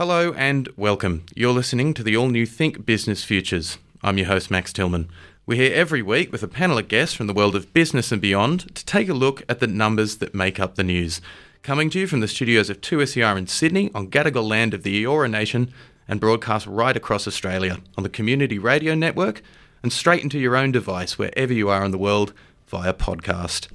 Hello 0.00 0.32
and 0.32 0.66
welcome. 0.78 1.26
You're 1.34 1.52
listening 1.52 1.92
to 1.92 2.02
the 2.02 2.16
all 2.16 2.30
new 2.30 2.46
Think 2.46 2.86
Business 2.86 3.22
Futures. 3.22 3.76
I'm 4.02 4.16
your 4.16 4.28
host, 4.28 4.50
Max 4.50 4.72
Tillman. 4.72 5.10
We're 5.44 5.60
here 5.60 5.74
every 5.74 6.00
week 6.00 6.32
with 6.32 6.42
a 6.42 6.48
panel 6.48 6.78
of 6.78 6.88
guests 6.88 7.14
from 7.14 7.26
the 7.26 7.34
world 7.34 7.54
of 7.54 7.74
business 7.74 8.10
and 8.10 8.18
beyond 8.18 8.74
to 8.74 8.86
take 8.86 9.10
a 9.10 9.12
look 9.12 9.42
at 9.46 9.60
the 9.60 9.66
numbers 9.66 10.16
that 10.16 10.34
make 10.34 10.58
up 10.58 10.76
the 10.76 10.82
news. 10.82 11.20
Coming 11.62 11.90
to 11.90 11.98
you 11.98 12.06
from 12.06 12.20
the 12.20 12.28
studios 12.28 12.70
of 12.70 12.80
2SER 12.80 13.36
in 13.36 13.46
Sydney 13.46 13.90
on 13.94 14.08
Gadigal 14.08 14.48
land 14.48 14.72
of 14.72 14.84
the 14.84 15.04
Eora 15.04 15.30
Nation 15.30 15.70
and 16.08 16.18
broadcast 16.18 16.66
right 16.66 16.96
across 16.96 17.28
Australia 17.28 17.76
on 17.98 18.02
the 18.02 18.08
Community 18.08 18.58
Radio 18.58 18.94
Network 18.94 19.42
and 19.82 19.92
straight 19.92 20.22
into 20.22 20.38
your 20.38 20.56
own 20.56 20.72
device 20.72 21.18
wherever 21.18 21.52
you 21.52 21.68
are 21.68 21.84
in 21.84 21.90
the 21.90 21.98
world 21.98 22.32
via 22.68 22.94
podcast. 22.94 23.68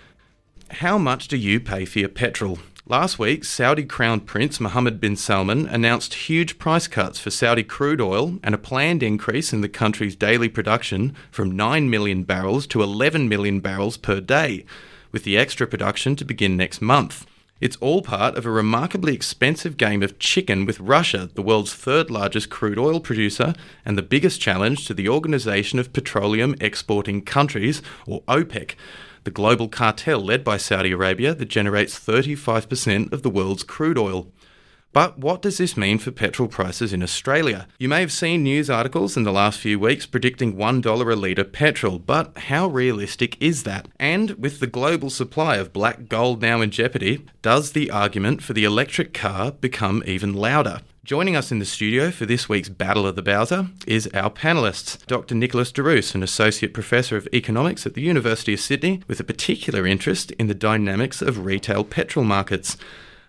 How 0.71 0.97
much 0.97 1.27
do 1.27 1.37
you 1.37 1.59
pay 1.59 1.85
for 1.85 1.99
your 1.99 2.09
petrol? 2.09 2.57
Last 2.87 3.17
week, 3.17 3.43
Saudi 3.45 3.83
Crown 3.83 4.19
Prince 4.19 4.59
Mohammed 4.59 5.01
bin 5.01 5.15
Salman 5.15 5.67
announced 5.67 6.13
huge 6.13 6.59
price 6.59 6.87
cuts 6.87 7.17
for 7.17 7.31
Saudi 7.31 7.63
crude 7.63 7.99
oil 7.99 8.37
and 8.43 8.53
a 8.53 8.59
planned 8.59 9.01
increase 9.01 9.51
in 9.51 9.61
the 9.61 9.69
country's 9.69 10.15
daily 10.15 10.49
production 10.49 11.15
from 11.31 11.55
9 11.55 11.89
million 11.89 12.21
barrels 12.21 12.67
to 12.67 12.83
11 12.83 13.27
million 13.27 13.59
barrels 13.59 13.97
per 13.97 14.21
day, 14.21 14.65
with 15.11 15.23
the 15.23 15.35
extra 15.35 15.65
production 15.65 16.15
to 16.15 16.23
begin 16.23 16.55
next 16.55 16.79
month. 16.79 17.25
It's 17.61 17.77
all 17.77 18.01
part 18.01 18.37
of 18.37 18.45
a 18.45 18.51
remarkably 18.51 19.13
expensive 19.13 19.77
game 19.77 20.03
of 20.03 20.19
chicken 20.19 20.65
with 20.65 20.81
Russia, 20.81 21.29
the 21.35 21.41
world's 21.41 21.73
third 21.73 22.11
largest 22.11 22.49
crude 22.49 22.77
oil 22.77 22.99
producer 22.99 23.53
and 23.85 23.97
the 23.97 24.01
biggest 24.01 24.41
challenge 24.41 24.85
to 24.87 24.93
the 24.93 25.07
Organization 25.07 25.79
of 25.79 25.93
Petroleum 25.93 26.55
Exporting 26.59 27.21
Countries, 27.21 27.81
or 28.05 28.23
OPEC 28.23 28.75
the 29.23 29.31
global 29.31 29.67
cartel 29.67 30.19
led 30.19 30.43
by 30.43 30.55
Saudi 30.55 30.91
Arabia 30.91 31.33
that 31.33 31.47
generates 31.47 31.99
35% 31.99 33.11
of 33.11 33.23
the 33.23 33.29
world's 33.29 33.63
crude 33.63 33.97
oil. 33.97 34.27
But 34.95 35.19
what 35.19 35.41
does 35.41 35.57
this 35.57 35.75
mean 35.75 35.97
for 35.97 36.11
petrol 36.11 36.47
prices 36.47 36.93
in 36.93 37.03
Australia? 37.03 37.67
You 37.77 37.89
may 37.89 37.99
have 37.99 38.13
seen 38.13 38.43
news 38.43 38.69
articles 38.69 39.17
in 39.17 39.23
the 39.23 39.33
last 39.33 39.59
few 39.59 39.77
weeks 39.77 40.05
predicting 40.05 40.55
$1 40.55 40.85
a 40.85 41.15
litre 41.17 41.43
petrol, 41.43 41.99
but 41.99 42.37
how 42.37 42.67
realistic 42.67 43.35
is 43.41 43.63
that? 43.63 43.89
And 43.99 44.31
with 44.41 44.61
the 44.61 44.67
global 44.67 45.09
supply 45.09 45.57
of 45.57 45.73
black 45.73 46.07
gold 46.07 46.41
now 46.41 46.61
in 46.61 46.71
jeopardy, 46.71 47.25
does 47.41 47.73
the 47.73 47.91
argument 47.91 48.41
for 48.41 48.53
the 48.53 48.63
electric 48.63 49.13
car 49.13 49.51
become 49.51 50.01
even 50.05 50.33
louder? 50.33 50.79
Joining 51.03 51.35
us 51.35 51.51
in 51.51 51.59
the 51.59 51.65
studio 51.65 52.09
for 52.09 52.25
this 52.25 52.47
week's 52.47 52.69
Battle 52.69 53.05
of 53.05 53.17
the 53.17 53.21
Bowser 53.21 53.67
is 53.85 54.09
our 54.13 54.29
panellists, 54.29 55.05
Dr. 55.07 55.35
Nicholas 55.35 55.73
de 55.73 55.83
Roos, 55.83 56.15
an 56.15 56.23
Associate 56.23 56.73
Professor 56.73 57.17
of 57.17 57.27
Economics 57.33 57.85
at 57.85 57.95
the 57.95 58.01
University 58.01 58.53
of 58.53 58.61
Sydney, 58.61 59.01
with 59.09 59.19
a 59.19 59.25
particular 59.25 59.85
interest 59.85 60.31
in 60.39 60.47
the 60.47 60.53
dynamics 60.53 61.21
of 61.21 61.45
retail 61.45 61.83
petrol 61.83 62.23
markets. 62.23 62.77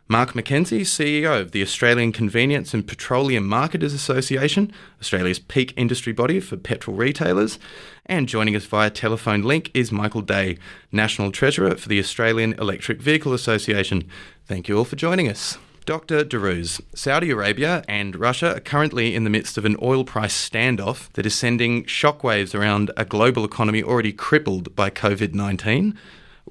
Mark 0.09 0.35
McKenzie, 0.35 0.83
CEO 0.83 1.41
of 1.41 1.51
the 1.51 1.63
Australian 1.63 2.13
Convenience 2.13 2.73
and 2.73 2.87
Petroleum 2.87 3.45
Marketers 3.45 3.93
Association, 3.93 4.73
Australia's 5.01 5.41
peak 5.41 5.75
industry 5.77 6.13
body 6.13 6.39
for 6.39 6.57
petrol 6.57 6.97
retailers. 6.97 7.59
And 8.07 8.29
joining 8.29 8.55
us 8.55 8.67
via 8.67 8.89
telephone 8.89 9.43
link 9.43 9.69
is 9.75 9.91
Michael 9.91 10.21
Day, 10.21 10.59
National 10.93 11.33
Treasurer 11.33 11.75
for 11.75 11.89
the 11.89 11.99
Australian 11.99 12.53
Electric 12.53 13.03
Vehicle 13.03 13.33
Association. 13.33 14.09
Thank 14.47 14.69
you 14.69 14.79
all 14.79 14.85
for 14.85 14.95
joining 14.95 15.29
us. 15.29 15.59
Dr. 15.87 16.23
de 16.23 16.39
Roos, 16.39 16.81
Saudi 16.95 17.31
Arabia 17.31 17.85
and 17.89 18.15
Russia 18.15 18.57
are 18.57 18.61
currently 18.61 19.13
in 19.13 19.25
the 19.25 19.31
midst 19.31 19.59
of 19.59 19.65
an 19.65 19.77
oil 19.83 20.05
price 20.05 20.37
standoff 20.37 21.11
that 21.15 21.27
is 21.27 21.35
sending 21.35 21.83
shockwaves 21.83 22.55
around 22.55 22.93
a 22.97 23.05
global 23.05 23.45
economy 23.45 23.83
already 23.83 24.13
crippled 24.13 24.75
by 24.77 24.89
COVID 24.89 25.35
19. 25.35 25.99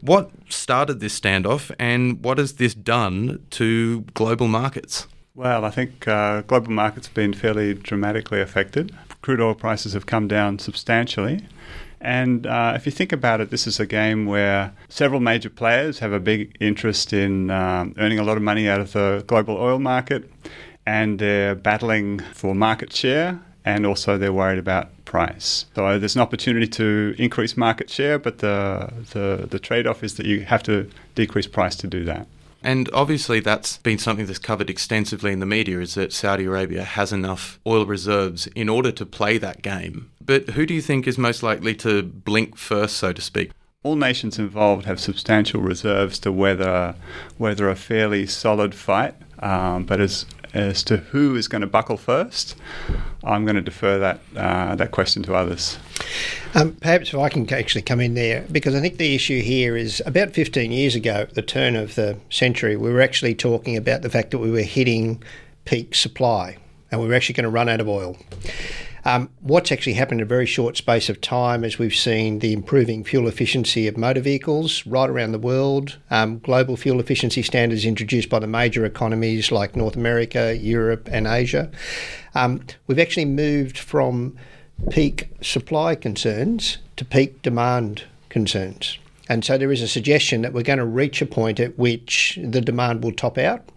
What 0.02 0.32
started 0.50 1.00
this 1.00 1.20
standoff 1.20 1.74
and 1.80 2.24
what 2.24 2.38
has 2.38 2.54
this 2.54 2.74
done 2.74 3.46
to 3.52 4.02
global 4.14 4.48
markets? 4.48 5.08
Well, 5.34 5.66
I 5.66 5.70
think 5.70 6.08
uh, 6.08 6.42
global 6.42 6.72
markets 6.72 7.08
have 7.08 7.14
been 7.14 7.34
fairly 7.34 7.74
dramatically 7.74 8.42
affected. 8.42 8.96
Crude 9.22 9.42
oil 9.42 9.56
prices 9.56 9.94
have 9.94 10.06
come 10.06 10.28
down 10.28 10.60
substantially. 10.60 11.46
And 12.00 12.46
uh, 12.46 12.74
if 12.76 12.86
you 12.86 12.92
think 12.92 13.12
about 13.12 13.42
it, 13.42 13.50
this 13.50 13.66
is 13.66 13.80
a 13.80 13.86
game 13.86 14.28
where 14.28 14.74
several 14.90 15.20
major 15.20 15.50
players 15.50 16.00
have 16.00 16.14
a 16.14 16.20
big 16.20 16.56
interest 16.60 17.12
in 17.14 17.50
um, 17.50 17.96
earning 17.98 18.20
a 18.20 18.24
lot 18.24 18.38
of 18.38 18.44
money 18.44 18.70
out 18.70 18.80
of 18.80 18.94
the 18.94 19.24
global 19.26 19.58
oil 19.58 19.80
market, 19.80 20.30
and 20.86 21.18
they're 21.18 21.56
battling 21.56 22.20
for 22.34 22.54
market 22.54 22.94
share, 22.94 23.40
and 23.64 23.86
also 23.86 24.18
they're 24.18 24.32
worried 24.32 24.60
about 24.60 24.90
price. 25.16 25.66
So 25.76 25.98
there's 25.98 26.16
an 26.16 26.22
opportunity 26.22 26.68
to 26.68 27.16
increase 27.18 27.56
market 27.56 27.90
share, 27.90 28.20
but 28.20 28.40
the, 28.40 28.92
the, 29.12 29.48
the 29.50 29.60
trade 29.60 29.88
off 29.88 30.04
is 30.04 30.16
that 30.16 30.26
you 30.26 30.42
have 30.42 30.64
to 30.64 30.90
decrease 31.16 31.48
price 31.48 31.76
to 31.78 31.88
do 31.88 32.04
that. 32.04 32.28
And 32.62 32.90
obviously, 32.94 33.40
that's 33.40 33.78
been 33.78 34.00
something 34.00 34.26
that's 34.26 34.40
covered 34.40 34.70
extensively 34.70 35.32
in 35.32 35.40
the 35.40 35.46
media 35.46 35.80
is 35.80 35.94
that 35.94 36.12
Saudi 36.12 36.46
Arabia 36.46 36.84
has 36.84 37.14
enough 37.14 37.60
oil 37.66 37.86
reserves 37.86 38.48
in 38.48 38.68
order 38.68 38.92
to 38.92 39.06
play 39.06 39.38
that 39.38 39.62
game. 39.62 40.12
But 40.20 40.50
who 40.56 40.66
do 40.66 40.74
you 40.74 40.82
think 40.82 41.08
is 41.08 41.18
most 41.18 41.44
likely 41.44 41.76
to 41.76 42.04
blink 42.04 42.58
first, 42.58 42.98
so 42.98 43.14
to 43.14 43.22
speak? 43.22 43.52
All 43.84 43.96
nations 43.96 44.40
involved 44.40 44.86
have 44.86 45.00
substantial 45.00 45.62
reserves 45.62 46.18
to 46.20 46.32
weather, 46.32 46.96
weather 47.38 47.70
a 47.70 47.76
fairly 47.76 48.26
solid 48.26 48.74
fight. 48.74 49.14
Um, 49.40 49.86
but 49.86 50.00
as 50.02 50.26
as 50.56 50.84
to 50.84 50.98
who 50.98 51.36
is 51.36 51.48
going 51.48 51.62
to 51.62 51.68
buckle 51.68 51.98
first, 51.98 52.56
I'm 53.24 53.46
going 53.46 53.58
to 53.58 53.62
defer 53.62 54.00
that 54.00 54.20
uh, 54.36 54.76
that 54.76 54.92
question 54.92 55.22
to 55.24 55.36
others. 55.36 55.78
Um, 56.56 56.74
perhaps 56.76 57.10
if 57.10 57.20
I 57.20 57.30
can 57.30 57.52
actually 57.54 57.82
come 57.82 58.00
in 58.00 58.14
there, 58.14 58.46
because 58.52 58.74
I 58.74 58.80
think 58.80 58.98
the 58.98 59.14
issue 59.14 59.42
here 59.42 59.76
is 59.76 60.02
about 60.06 60.32
15 60.32 60.72
years 60.72 60.96
ago, 60.96 61.28
the 61.34 61.42
turn 61.42 61.76
of 61.76 61.96
the 61.96 62.18
century, 62.30 62.78
we 62.78 62.90
were 62.90 63.02
actually 63.02 63.36
talking 63.36 63.76
about 63.76 64.02
the 64.02 64.10
fact 64.10 64.32
that 64.32 64.38
we 64.38 64.50
were 64.50 64.62
hitting 64.62 65.22
peak 65.66 65.94
supply 65.94 66.58
and 66.92 67.02
we 67.02 67.08
were 67.08 67.14
actually 67.14 67.34
going 67.34 67.44
to 67.44 67.50
run 67.50 67.68
out 67.68 67.82
of 67.82 67.90
oil. 67.90 68.18
Um, 69.08 69.30
what's 69.42 69.72
actually 69.72 69.94
happened 69.94 70.20
in 70.20 70.26
a 70.26 70.28
very 70.28 70.48
short 70.48 70.78
space 70.78 71.10
of 71.10 71.22
time 71.22 71.64
is 71.64 71.78
we've 71.78 71.96
seen 71.96 72.40
the 72.40 72.54
improving 72.54 73.04
fuel 73.04 73.28
efficiency 73.28 73.88
of 73.88 73.98
motor 73.98 74.20
vehicles 74.20 74.84
right 74.88 75.10
around 75.10 75.32
the 75.32 75.40
world, 75.40 75.98
um, 76.10 76.40
global 76.40 76.76
fuel 76.76 77.00
efficiency 77.00 77.44
standards 77.44 77.86
introduced 77.86 78.30
by 78.30 78.40
the 78.40 78.48
major 78.48 78.84
economies 78.84 79.52
like 79.52 79.76
North 79.76 79.96
America, 79.96 80.58
Europe, 80.58 81.08
and 81.12 81.28
Asia. 81.28 81.70
Um, 82.34 82.66
we've 82.88 83.00
actually 83.00 83.26
moved 83.26 83.78
from 83.78 84.36
peak 84.90 85.30
supply 85.40 85.94
concerns 85.94 86.80
to 86.96 87.06
peak 87.06 87.44
demand 87.44 88.06
concerns. 88.30 88.98
And 89.28 89.44
so 89.44 89.58
there 89.58 89.72
is 89.72 89.82
a 89.82 89.88
suggestion 89.88 90.42
that 90.44 90.54
we're 90.54 90.64
going 90.64 90.80
to 90.80 90.86
reach 90.86 91.22
a 91.22 91.26
point 91.26 91.60
at 91.60 91.78
which 91.78 92.38
the 92.42 92.62
demand 92.62 93.04
will 93.04 93.12
top 93.12 93.38
out. 93.38 93.68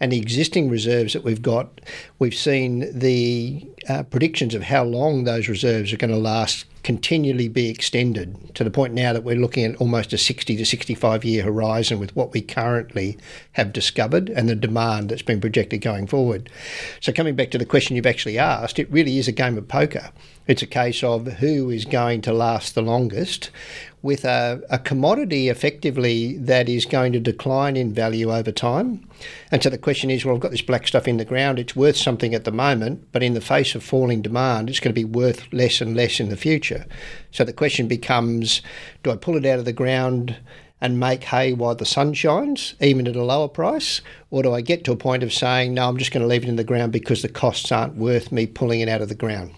And 0.00 0.12
the 0.12 0.18
existing 0.18 0.68
reserves 0.68 1.12
that 1.14 1.24
we've 1.24 1.42
got, 1.42 1.80
we've 2.18 2.34
seen 2.34 2.98
the 2.98 3.66
uh, 3.88 4.02
predictions 4.04 4.54
of 4.54 4.64
how 4.64 4.84
long 4.84 5.24
those 5.24 5.48
reserves 5.48 5.92
are 5.92 5.96
going 5.96 6.10
to 6.10 6.18
last 6.18 6.66
continually 6.88 7.48
be 7.48 7.68
extended 7.68 8.54
to 8.54 8.64
the 8.64 8.70
point 8.70 8.94
now 8.94 9.12
that 9.12 9.24
we're 9.24 9.36
looking 9.36 9.64
at 9.64 9.76
almost 9.76 10.12
a 10.12 10.18
60 10.18 10.56
to 10.56 10.64
65 10.64 11.24
year 11.24 11.42
horizon 11.42 11.98
with 11.98 12.14
what 12.16 12.32
we 12.32 12.40
currently 12.40 13.18
have 13.52 13.72
discovered 13.72 14.30
and 14.30 14.48
the 14.48 14.54
demand 14.54 15.10
that's 15.10 15.22
been 15.22 15.40
projected 15.40 15.80
going 15.80 16.06
forward. 16.06 16.48
So, 17.00 17.12
coming 17.12 17.36
back 17.36 17.50
to 17.50 17.58
the 17.58 17.66
question 17.66 17.96
you've 17.96 18.06
actually 18.06 18.38
asked, 18.38 18.78
it 18.78 18.90
really 18.90 19.18
is 19.18 19.28
a 19.28 19.32
game 19.32 19.58
of 19.58 19.68
poker. 19.68 20.10
It's 20.46 20.62
a 20.62 20.66
case 20.66 21.04
of 21.04 21.26
who 21.26 21.68
is 21.68 21.84
going 21.84 22.22
to 22.22 22.32
last 22.32 22.74
the 22.74 22.80
longest 22.80 23.50
with 24.08 24.24
a, 24.24 24.62
a 24.70 24.78
commodity 24.78 25.50
effectively 25.50 26.38
that 26.38 26.66
is 26.66 26.86
going 26.86 27.12
to 27.12 27.20
decline 27.20 27.76
in 27.76 27.92
value 27.92 28.32
over 28.32 28.50
time. 28.50 29.06
And 29.52 29.62
so 29.62 29.68
the 29.68 29.76
question 29.76 30.10
is 30.10 30.24
well, 30.24 30.34
I've 30.34 30.40
got 30.40 30.50
this 30.50 30.62
black 30.62 30.88
stuff 30.88 31.06
in 31.06 31.18
the 31.18 31.26
ground, 31.26 31.58
it's 31.58 31.76
worth 31.76 31.98
something 31.98 32.34
at 32.34 32.44
the 32.44 32.50
moment, 32.50 33.06
but 33.12 33.22
in 33.22 33.34
the 33.34 33.42
face 33.42 33.74
of 33.74 33.84
falling 33.84 34.22
demand, 34.22 34.70
it's 34.70 34.80
going 34.80 34.94
to 34.94 34.98
be 34.98 35.04
worth 35.04 35.52
less 35.52 35.82
and 35.82 35.94
less 35.94 36.20
in 36.20 36.30
the 36.30 36.38
future. 36.38 36.86
So 37.32 37.44
the 37.44 37.52
question 37.52 37.86
becomes 37.86 38.62
do 39.02 39.10
I 39.10 39.16
pull 39.16 39.36
it 39.36 39.44
out 39.44 39.58
of 39.58 39.66
the 39.66 39.74
ground? 39.74 40.38
and 40.80 41.00
make 41.00 41.24
hay 41.24 41.52
while 41.52 41.74
the 41.74 41.84
sun 41.84 42.14
shines, 42.14 42.76
even 42.80 43.08
at 43.08 43.16
a 43.16 43.24
lower 43.24 43.48
price? 43.48 44.00
Or 44.30 44.44
do 44.44 44.54
I 44.54 44.60
get 44.60 44.84
to 44.84 44.92
a 44.92 44.96
point 44.96 45.24
of 45.24 45.32
saying, 45.34 45.74
no, 45.74 45.88
I'm 45.88 45.96
just 45.96 46.12
going 46.12 46.22
to 46.22 46.28
leave 46.28 46.44
it 46.44 46.48
in 46.48 46.54
the 46.54 46.62
ground 46.62 46.92
because 46.92 47.20
the 47.20 47.28
costs 47.28 47.72
aren't 47.72 47.96
worth 47.96 48.30
me 48.30 48.46
pulling 48.46 48.78
it 48.78 48.88
out 48.88 49.02
of 49.02 49.08
the 49.08 49.16
ground? 49.16 49.56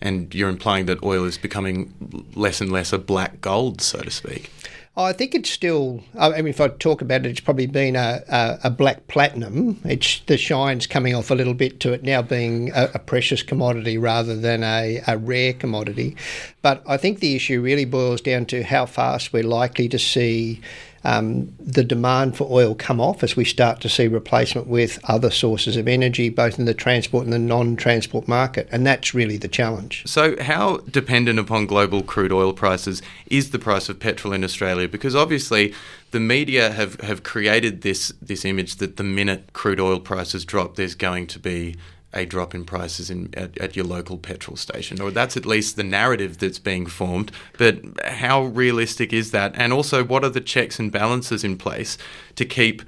And 0.00 0.34
you're 0.34 0.48
implying 0.48 0.86
that 0.86 1.02
oil 1.02 1.24
is 1.24 1.38
becoming 1.38 1.92
less 2.34 2.60
and 2.60 2.70
less 2.70 2.92
a 2.92 2.98
black 2.98 3.40
gold, 3.40 3.80
so 3.80 4.00
to 4.00 4.10
speak. 4.10 4.50
Oh, 4.98 5.04
I 5.04 5.12
think 5.12 5.32
it's 5.32 5.48
still. 5.48 6.02
I 6.18 6.30
mean, 6.42 6.48
if 6.48 6.60
I 6.60 6.66
talk 6.66 7.02
about 7.02 7.24
it, 7.24 7.30
it's 7.30 7.38
probably 7.38 7.68
been 7.68 7.94
a, 7.94 8.20
a, 8.28 8.58
a, 8.64 8.70
black 8.70 9.06
platinum. 9.06 9.80
It's 9.84 10.18
the 10.26 10.36
shine's 10.36 10.88
coming 10.88 11.14
off 11.14 11.30
a 11.30 11.36
little 11.36 11.54
bit 11.54 11.78
to 11.80 11.92
it 11.92 12.02
now 12.02 12.20
being 12.20 12.72
a, 12.74 12.90
a 12.94 12.98
precious 12.98 13.44
commodity 13.44 13.96
rather 13.96 14.34
than 14.34 14.64
a, 14.64 15.00
a 15.06 15.16
rare 15.16 15.52
commodity. 15.52 16.16
But 16.62 16.82
I 16.84 16.96
think 16.96 17.20
the 17.20 17.36
issue 17.36 17.60
really 17.60 17.84
boils 17.84 18.20
down 18.20 18.46
to 18.46 18.64
how 18.64 18.86
fast 18.86 19.32
we're 19.32 19.44
likely 19.44 19.88
to 19.88 20.00
see 20.00 20.60
um, 21.08 21.54
the 21.58 21.82
demand 21.82 22.36
for 22.36 22.46
oil 22.50 22.74
come 22.74 23.00
off 23.00 23.22
as 23.22 23.34
we 23.34 23.44
start 23.44 23.80
to 23.80 23.88
see 23.88 24.06
replacement 24.08 24.66
with 24.66 24.98
other 25.04 25.30
sources 25.30 25.74
of 25.78 25.88
energy, 25.88 26.28
both 26.28 26.58
in 26.58 26.66
the 26.66 26.74
transport 26.74 27.24
and 27.24 27.32
the 27.32 27.38
non 27.38 27.76
transport 27.76 28.28
market. 28.28 28.68
And 28.70 28.86
that's 28.86 29.14
really 29.14 29.38
the 29.38 29.48
challenge. 29.48 30.02
So, 30.06 30.36
how 30.42 30.78
dependent 30.90 31.38
upon 31.38 31.64
global 31.64 32.02
crude 32.02 32.30
oil 32.30 32.52
prices 32.52 33.00
is 33.28 33.52
the 33.52 33.58
price 33.58 33.88
of 33.88 33.98
petrol 33.98 34.34
in 34.34 34.44
Australia? 34.44 34.86
Because 34.86 35.16
obviously, 35.16 35.72
the 36.10 36.20
media 36.20 36.72
have, 36.72 37.00
have 37.00 37.22
created 37.22 37.80
this, 37.80 38.12
this 38.20 38.44
image 38.44 38.76
that 38.76 38.98
the 38.98 39.02
minute 39.02 39.54
crude 39.54 39.80
oil 39.80 40.00
prices 40.00 40.44
drop, 40.44 40.76
there's 40.76 40.94
going 40.94 41.26
to 41.28 41.38
be 41.38 41.74
a 42.14 42.24
drop 42.24 42.54
in 42.54 42.64
prices 42.64 43.10
in, 43.10 43.30
at, 43.34 43.56
at, 43.58 43.76
your 43.76 43.84
local 43.84 44.16
petrol 44.16 44.56
station, 44.56 45.00
or 45.00 45.10
that's 45.10 45.36
at 45.36 45.44
least 45.44 45.76
the 45.76 45.84
narrative 45.84 46.38
that's 46.38 46.58
being 46.58 46.86
formed. 46.86 47.30
But 47.58 47.80
how 48.04 48.44
realistic 48.44 49.12
is 49.12 49.30
that? 49.32 49.52
And 49.56 49.72
also, 49.72 50.02
what 50.04 50.24
are 50.24 50.30
the 50.30 50.40
checks 50.40 50.78
and 50.78 50.90
balances 50.90 51.44
in 51.44 51.58
place 51.58 51.98
to 52.36 52.44
keep 52.44 52.82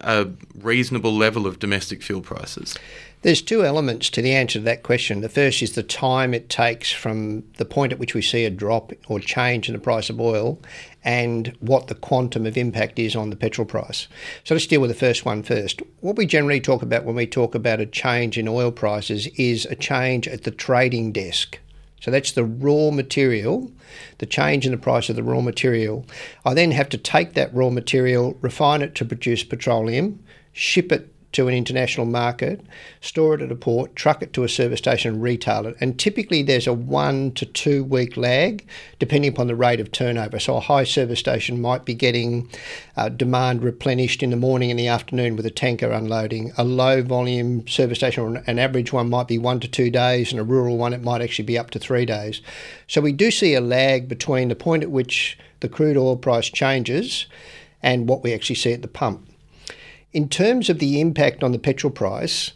a 0.00 0.28
reasonable 0.54 1.16
level 1.16 1.46
of 1.46 1.58
domestic 1.58 2.02
fuel 2.02 2.20
prices? 2.20 2.76
There's 3.22 3.42
two 3.42 3.64
elements 3.64 4.10
to 4.10 4.22
the 4.22 4.32
answer 4.32 4.60
to 4.60 4.64
that 4.66 4.84
question. 4.84 5.22
The 5.22 5.28
first 5.28 5.60
is 5.60 5.74
the 5.74 5.82
time 5.82 6.34
it 6.34 6.48
takes 6.48 6.92
from 6.92 7.42
the 7.56 7.64
point 7.64 7.92
at 7.92 7.98
which 7.98 8.14
we 8.14 8.22
see 8.22 8.44
a 8.44 8.50
drop 8.50 8.92
or 9.08 9.18
change 9.18 9.68
in 9.68 9.72
the 9.72 9.80
price 9.80 10.08
of 10.08 10.20
oil 10.20 10.60
and 11.04 11.56
what 11.60 11.86
the 11.86 11.94
quantum 11.94 12.44
of 12.46 12.56
impact 12.56 12.98
is 12.98 13.14
on 13.14 13.30
the 13.30 13.36
petrol 13.36 13.66
price. 13.66 14.08
So 14.44 14.54
let's 14.54 14.66
deal 14.66 14.80
with 14.80 14.90
the 14.90 14.96
first 14.96 15.24
one 15.24 15.42
first. 15.42 15.80
What 16.00 16.16
we 16.16 16.26
generally 16.26 16.60
talk 16.60 16.82
about 16.82 17.04
when 17.04 17.14
we 17.14 17.26
talk 17.26 17.54
about 17.54 17.80
a 17.80 17.86
change 17.86 18.36
in 18.36 18.48
oil 18.48 18.70
prices 18.70 19.26
is 19.36 19.66
a 19.66 19.74
change 19.74 20.26
at 20.26 20.44
the 20.44 20.50
trading 20.50 21.12
desk. 21.12 21.58
So 22.00 22.10
that's 22.10 22.32
the 22.32 22.44
raw 22.44 22.90
material, 22.90 23.72
the 24.18 24.26
change 24.26 24.64
in 24.64 24.72
the 24.72 24.78
price 24.78 25.08
of 25.08 25.16
the 25.16 25.22
raw 25.22 25.40
material. 25.40 26.06
I 26.44 26.54
then 26.54 26.70
have 26.70 26.88
to 26.90 26.98
take 26.98 27.34
that 27.34 27.54
raw 27.54 27.70
material, 27.70 28.36
refine 28.40 28.82
it 28.82 28.94
to 28.96 29.04
produce 29.04 29.42
petroleum, 29.42 30.22
ship 30.52 30.92
it 30.92 31.12
to 31.32 31.46
an 31.46 31.54
international 31.54 32.06
market, 32.06 32.64
store 33.00 33.34
it 33.34 33.42
at 33.42 33.52
a 33.52 33.54
port, 33.54 33.94
truck 33.94 34.22
it 34.22 34.32
to 34.32 34.44
a 34.44 34.48
service 34.48 34.78
station, 34.78 35.14
and 35.14 35.22
retail 35.22 35.66
it. 35.66 35.76
And 35.80 35.98
typically 35.98 36.42
there's 36.42 36.66
a 36.66 36.72
one 36.72 37.32
to 37.32 37.44
two 37.44 37.84
week 37.84 38.16
lag 38.16 38.66
depending 38.98 39.30
upon 39.30 39.46
the 39.46 39.54
rate 39.54 39.80
of 39.80 39.92
turnover. 39.92 40.38
So 40.38 40.56
a 40.56 40.60
high 40.60 40.84
service 40.84 41.18
station 41.18 41.60
might 41.60 41.84
be 41.84 41.94
getting 41.94 42.48
uh, 42.96 43.10
demand 43.10 43.62
replenished 43.62 44.22
in 44.22 44.30
the 44.30 44.36
morning 44.36 44.70
and 44.70 44.78
the 44.78 44.88
afternoon 44.88 45.36
with 45.36 45.44
a 45.44 45.50
tanker 45.50 45.90
unloading. 45.90 46.52
A 46.56 46.64
low 46.64 47.02
volume 47.02 47.66
service 47.68 47.98
station 47.98 48.22
or 48.22 48.42
an 48.46 48.58
average 48.58 48.92
one 48.92 49.10
might 49.10 49.28
be 49.28 49.38
one 49.38 49.60
to 49.60 49.68
two 49.68 49.90
days, 49.90 50.32
and 50.32 50.40
a 50.40 50.44
rural 50.44 50.78
one 50.78 50.94
it 50.94 51.02
might 51.02 51.20
actually 51.20 51.44
be 51.44 51.58
up 51.58 51.70
to 51.70 51.78
three 51.78 52.06
days. 52.06 52.40
So 52.86 53.00
we 53.00 53.12
do 53.12 53.30
see 53.30 53.54
a 53.54 53.60
lag 53.60 54.08
between 54.08 54.48
the 54.48 54.56
point 54.56 54.82
at 54.82 54.90
which 54.90 55.38
the 55.60 55.68
crude 55.68 55.96
oil 55.96 56.16
price 56.16 56.48
changes 56.48 57.26
and 57.82 58.08
what 58.08 58.22
we 58.22 58.32
actually 58.32 58.56
see 58.56 58.72
at 58.72 58.82
the 58.82 58.88
pump. 58.88 59.28
In 60.12 60.30
terms 60.30 60.70
of 60.70 60.78
the 60.78 61.02
impact 61.02 61.44
on 61.44 61.52
the 61.52 61.58
petrol 61.58 61.92
price, 61.92 62.52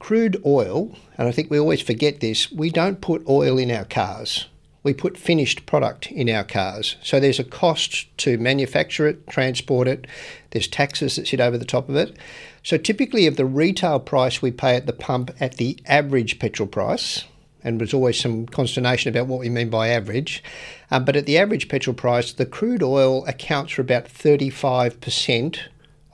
crude 0.00 0.42
oil, 0.44 0.90
and 1.16 1.28
I 1.28 1.30
think 1.30 1.48
we 1.48 1.58
always 1.58 1.80
forget 1.80 2.18
this, 2.18 2.50
we 2.50 2.68
don't 2.68 3.00
put 3.00 3.28
oil 3.28 3.58
in 3.58 3.70
our 3.70 3.84
cars. 3.84 4.46
We 4.82 4.92
put 4.92 5.16
finished 5.16 5.66
product 5.66 6.10
in 6.10 6.28
our 6.28 6.42
cars. 6.42 6.96
So 7.04 7.20
there's 7.20 7.38
a 7.38 7.44
cost 7.44 8.06
to 8.18 8.38
manufacture 8.38 9.06
it, 9.06 9.24
transport 9.28 9.86
it, 9.86 10.08
there's 10.50 10.66
taxes 10.66 11.14
that 11.14 11.28
sit 11.28 11.40
over 11.40 11.56
the 11.56 11.64
top 11.64 11.88
of 11.88 11.94
it. 11.94 12.16
So 12.64 12.76
typically, 12.76 13.28
of 13.28 13.36
the 13.36 13.46
retail 13.46 14.00
price 14.00 14.42
we 14.42 14.50
pay 14.50 14.74
at 14.74 14.86
the 14.86 14.92
pump 14.92 15.30
at 15.38 15.58
the 15.58 15.78
average 15.86 16.40
petrol 16.40 16.68
price, 16.68 17.24
and 17.62 17.78
there's 17.80 17.94
always 17.94 18.18
some 18.18 18.46
consternation 18.46 19.10
about 19.10 19.28
what 19.28 19.40
we 19.40 19.48
mean 19.48 19.70
by 19.70 19.88
average. 19.88 20.42
Um, 20.90 21.04
but 21.04 21.14
at 21.14 21.26
the 21.26 21.38
average 21.38 21.68
petrol 21.68 21.94
price, 21.94 22.32
the 22.32 22.46
crude 22.46 22.82
oil 22.82 23.24
accounts 23.26 23.72
for 23.72 23.82
about 23.82 24.06
35% 24.06 25.60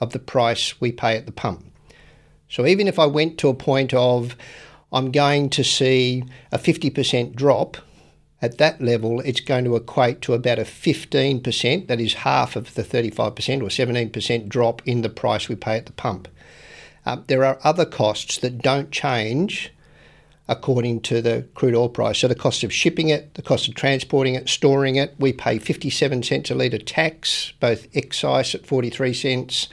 of 0.02 0.12
the 0.12 0.18
price 0.18 0.80
we 0.80 0.90
pay 0.90 1.16
at 1.16 1.26
the 1.26 1.32
pump. 1.32 1.64
So 2.48 2.66
even 2.66 2.88
if 2.88 2.98
I 2.98 3.06
went 3.06 3.38
to 3.38 3.48
a 3.48 3.54
point 3.54 3.94
of 3.94 4.36
I'm 4.92 5.10
going 5.10 5.48
to 5.50 5.64
see 5.64 6.24
a 6.50 6.58
50% 6.58 7.34
drop, 7.34 7.78
at 8.42 8.58
that 8.58 8.82
level, 8.82 9.20
it's 9.20 9.40
going 9.40 9.64
to 9.64 9.76
equate 9.76 10.20
to 10.22 10.34
about 10.34 10.58
a 10.58 10.62
15%, 10.62 11.86
that 11.86 12.00
is 12.00 12.14
half 12.14 12.56
of 12.56 12.74
the 12.74 12.82
35% 12.82 13.20
or 13.62 13.68
17% 14.10 14.48
drop 14.48 14.82
in 14.84 15.02
the 15.02 15.08
price 15.08 15.48
we 15.48 15.54
pay 15.54 15.76
at 15.76 15.86
the 15.86 15.92
pump. 15.92 16.26
Um, 17.06 17.22
there 17.28 17.44
are 17.44 17.60
other 17.62 17.86
costs 17.86 18.38
that 18.38 18.58
don't 18.58 18.90
change 18.90 19.72
according 20.48 21.00
to 21.00 21.22
the 21.22 21.46
crude 21.54 21.74
oil 21.74 21.88
price. 21.88 22.18
So 22.18 22.28
the 22.28 22.34
cost 22.34 22.64
of 22.64 22.72
shipping 22.72 23.08
it, 23.08 23.34
the 23.34 23.42
cost 23.42 23.68
of 23.68 23.74
transporting 23.74 24.34
it, 24.34 24.48
storing 24.48 24.96
it, 24.96 25.14
we 25.18 25.32
pay 25.32 25.58
57 25.58 26.22
cents 26.22 26.50
a 26.50 26.54
litre 26.54 26.78
tax, 26.78 27.52
both 27.60 27.86
excise 27.94 28.54
at 28.54 28.66
43 28.66 29.14
cents 29.14 29.68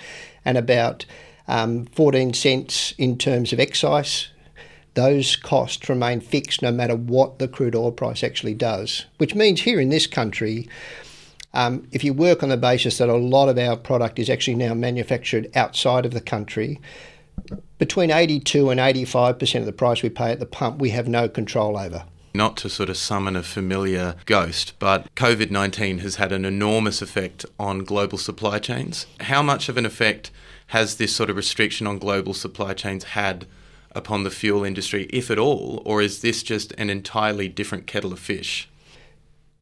and 0.46 0.58
about 0.58 1.06
um, 1.48 1.86
14 1.88 2.34
cents 2.34 2.94
in 2.98 3.18
terms 3.18 3.52
of 3.52 3.60
excise. 3.60 4.30
Those 4.94 5.36
costs 5.36 5.90
remain 5.90 6.22
fixed 6.22 6.62
no 6.62 6.72
matter 6.72 6.96
what 6.96 7.40
the 7.40 7.48
crude 7.48 7.76
oil 7.76 7.92
price 7.92 8.24
actually 8.24 8.54
does, 8.54 9.06
which 9.18 9.36
means 9.36 9.62
here 9.62 9.80
in 9.80 9.90
this 9.90 10.08
country, 10.08 10.70
um, 11.54 11.88
if 11.92 12.04
you 12.04 12.14
work 12.14 12.44
on 12.44 12.50
the 12.50 12.58
basis 12.58 13.00
that 13.00 13.10
a 13.10 13.16
lot 13.16 13.50
of 13.50 13.58
our 13.58 13.76
product 13.76 14.20
is 14.20 14.30
actually 14.30 14.56
now 14.56 14.74
manufactured 14.74 15.50
outside 15.56 16.06
of 16.06 16.14
the 16.14 16.22
country, 16.22 16.80
between 17.78 18.12
82 18.12 18.70
and 18.70 18.80
85% 18.80 19.60
of 19.60 19.66
the 19.66 19.72
price 19.72 20.04
we 20.04 20.10
pay 20.10 20.32
at 20.32 20.40
the 20.40 20.46
pump, 20.46 20.80
we 20.80 20.90
have 20.92 21.08
no 21.08 21.30
control 21.30 21.78
over. 21.78 22.06
Not 22.34 22.58
to 22.58 22.70
sort 22.70 22.90
of 22.90 22.98
summon 22.98 23.36
a 23.36 23.44
familiar 23.44 24.16
ghost, 24.26 24.74
but 24.78 25.14
COVID 25.16 25.50
19 25.50 26.00
has 26.00 26.16
had 26.16 26.32
an 26.32 26.46
enormous 26.46 27.02
effect 27.02 27.46
on 27.60 27.84
global 27.84 28.18
supply 28.18 28.60
chains. 28.60 29.08
How 29.22 29.42
much 29.42 29.68
of 29.68 29.78
an 29.78 29.86
effect 29.86 30.30
has 30.68 30.98
this 30.98 31.16
sort 31.16 31.32
of 31.32 31.36
restriction 31.36 31.88
on 31.88 31.98
global 31.98 32.36
supply 32.36 32.74
chains 32.74 33.04
had 33.04 33.48
upon 33.92 34.24
the 34.24 34.30
fuel 34.30 34.64
industry, 34.64 35.08
if 35.10 35.32
at 35.32 35.40
all? 35.40 35.82
Or 35.86 36.02
is 36.02 36.22
this 36.22 36.44
just 36.44 36.72
an 36.78 36.92
entirely 36.92 37.48
different 37.48 37.88
kettle 37.88 38.14
of 38.14 38.20
fish? 38.20 38.70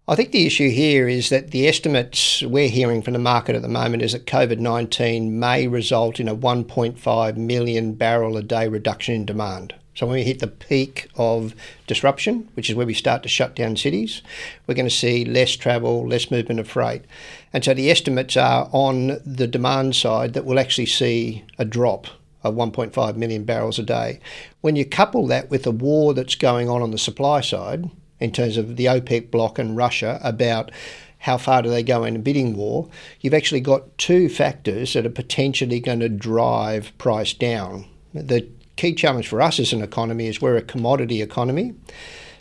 I 0.09 0.15
think 0.15 0.31
the 0.31 0.45
issue 0.45 0.69
here 0.69 1.09
is 1.09 1.27
that 1.31 1.51
the 1.51 1.67
estimates 1.67 2.41
we're 2.41 2.69
hearing 2.69 3.01
from 3.01 3.11
the 3.11 3.19
market 3.19 3.57
at 3.57 3.61
the 3.61 3.67
moment 3.67 4.03
is 4.03 4.13
that 4.13 4.25
COVID 4.25 4.57
19 4.57 5.37
may 5.37 5.67
result 5.67 6.21
in 6.21 6.29
a 6.29 6.35
1.5 6.35 7.35
million 7.35 7.93
barrel 7.93 8.37
a 8.37 8.41
day 8.41 8.69
reduction 8.69 9.15
in 9.15 9.25
demand. 9.25 9.75
So 9.95 10.05
when 10.05 10.15
we 10.15 10.23
hit 10.23 10.39
the 10.39 10.47
peak 10.47 11.09
of 11.17 11.53
disruption, 11.87 12.47
which 12.53 12.69
is 12.69 12.75
where 12.77 12.85
we 12.85 12.93
start 12.93 13.21
to 13.23 13.29
shut 13.29 13.53
down 13.53 13.75
cities, 13.75 14.21
we're 14.65 14.75
going 14.75 14.87
to 14.87 14.95
see 14.95 15.25
less 15.25 15.57
travel, 15.57 16.07
less 16.07 16.31
movement 16.31 16.61
of 16.61 16.69
freight. 16.69 17.03
And 17.51 17.65
so 17.65 17.73
the 17.73 17.91
estimates 17.91 18.37
are 18.37 18.69
on 18.71 19.19
the 19.25 19.47
demand 19.47 19.97
side 19.97 20.31
that 20.35 20.45
we'll 20.45 20.57
actually 20.57 20.85
see 20.85 21.43
a 21.57 21.65
drop 21.65 22.07
of 22.43 22.55
1.5 22.55 23.17
million 23.17 23.43
barrels 23.43 23.77
a 23.77 23.83
day. 23.83 24.21
When 24.61 24.77
you 24.77 24.85
couple 24.85 25.27
that 25.27 25.49
with 25.49 25.63
the 25.63 25.71
war 25.71 26.13
that's 26.13 26.35
going 26.35 26.69
on 26.69 26.81
on 26.81 26.91
the 26.91 26.97
supply 26.97 27.41
side, 27.41 27.89
in 28.19 28.31
terms 28.31 28.57
of 28.57 28.75
the 28.75 28.85
OPEC 28.85 29.31
bloc 29.31 29.59
and 29.59 29.77
Russia 29.77 30.19
about 30.23 30.71
how 31.19 31.37
far 31.37 31.61
do 31.61 31.69
they 31.69 31.83
go 31.83 32.03
in 32.03 32.15
a 32.15 32.19
bidding 32.19 32.55
war, 32.55 32.89
you've 33.21 33.33
actually 33.33 33.61
got 33.61 33.97
two 33.97 34.29
factors 34.29 34.93
that 34.93 35.05
are 35.05 35.09
potentially 35.09 35.79
going 35.79 35.99
to 35.99 36.09
drive 36.09 36.95
price 36.97 37.33
down. 37.33 37.85
The 38.13 38.47
key 38.75 38.93
challenge 38.93 39.27
for 39.27 39.41
us 39.41 39.59
as 39.59 39.73
an 39.73 39.81
economy 39.81 40.27
is 40.27 40.41
we're 40.41 40.57
a 40.57 40.61
commodity 40.61 41.21
economy. 41.21 41.73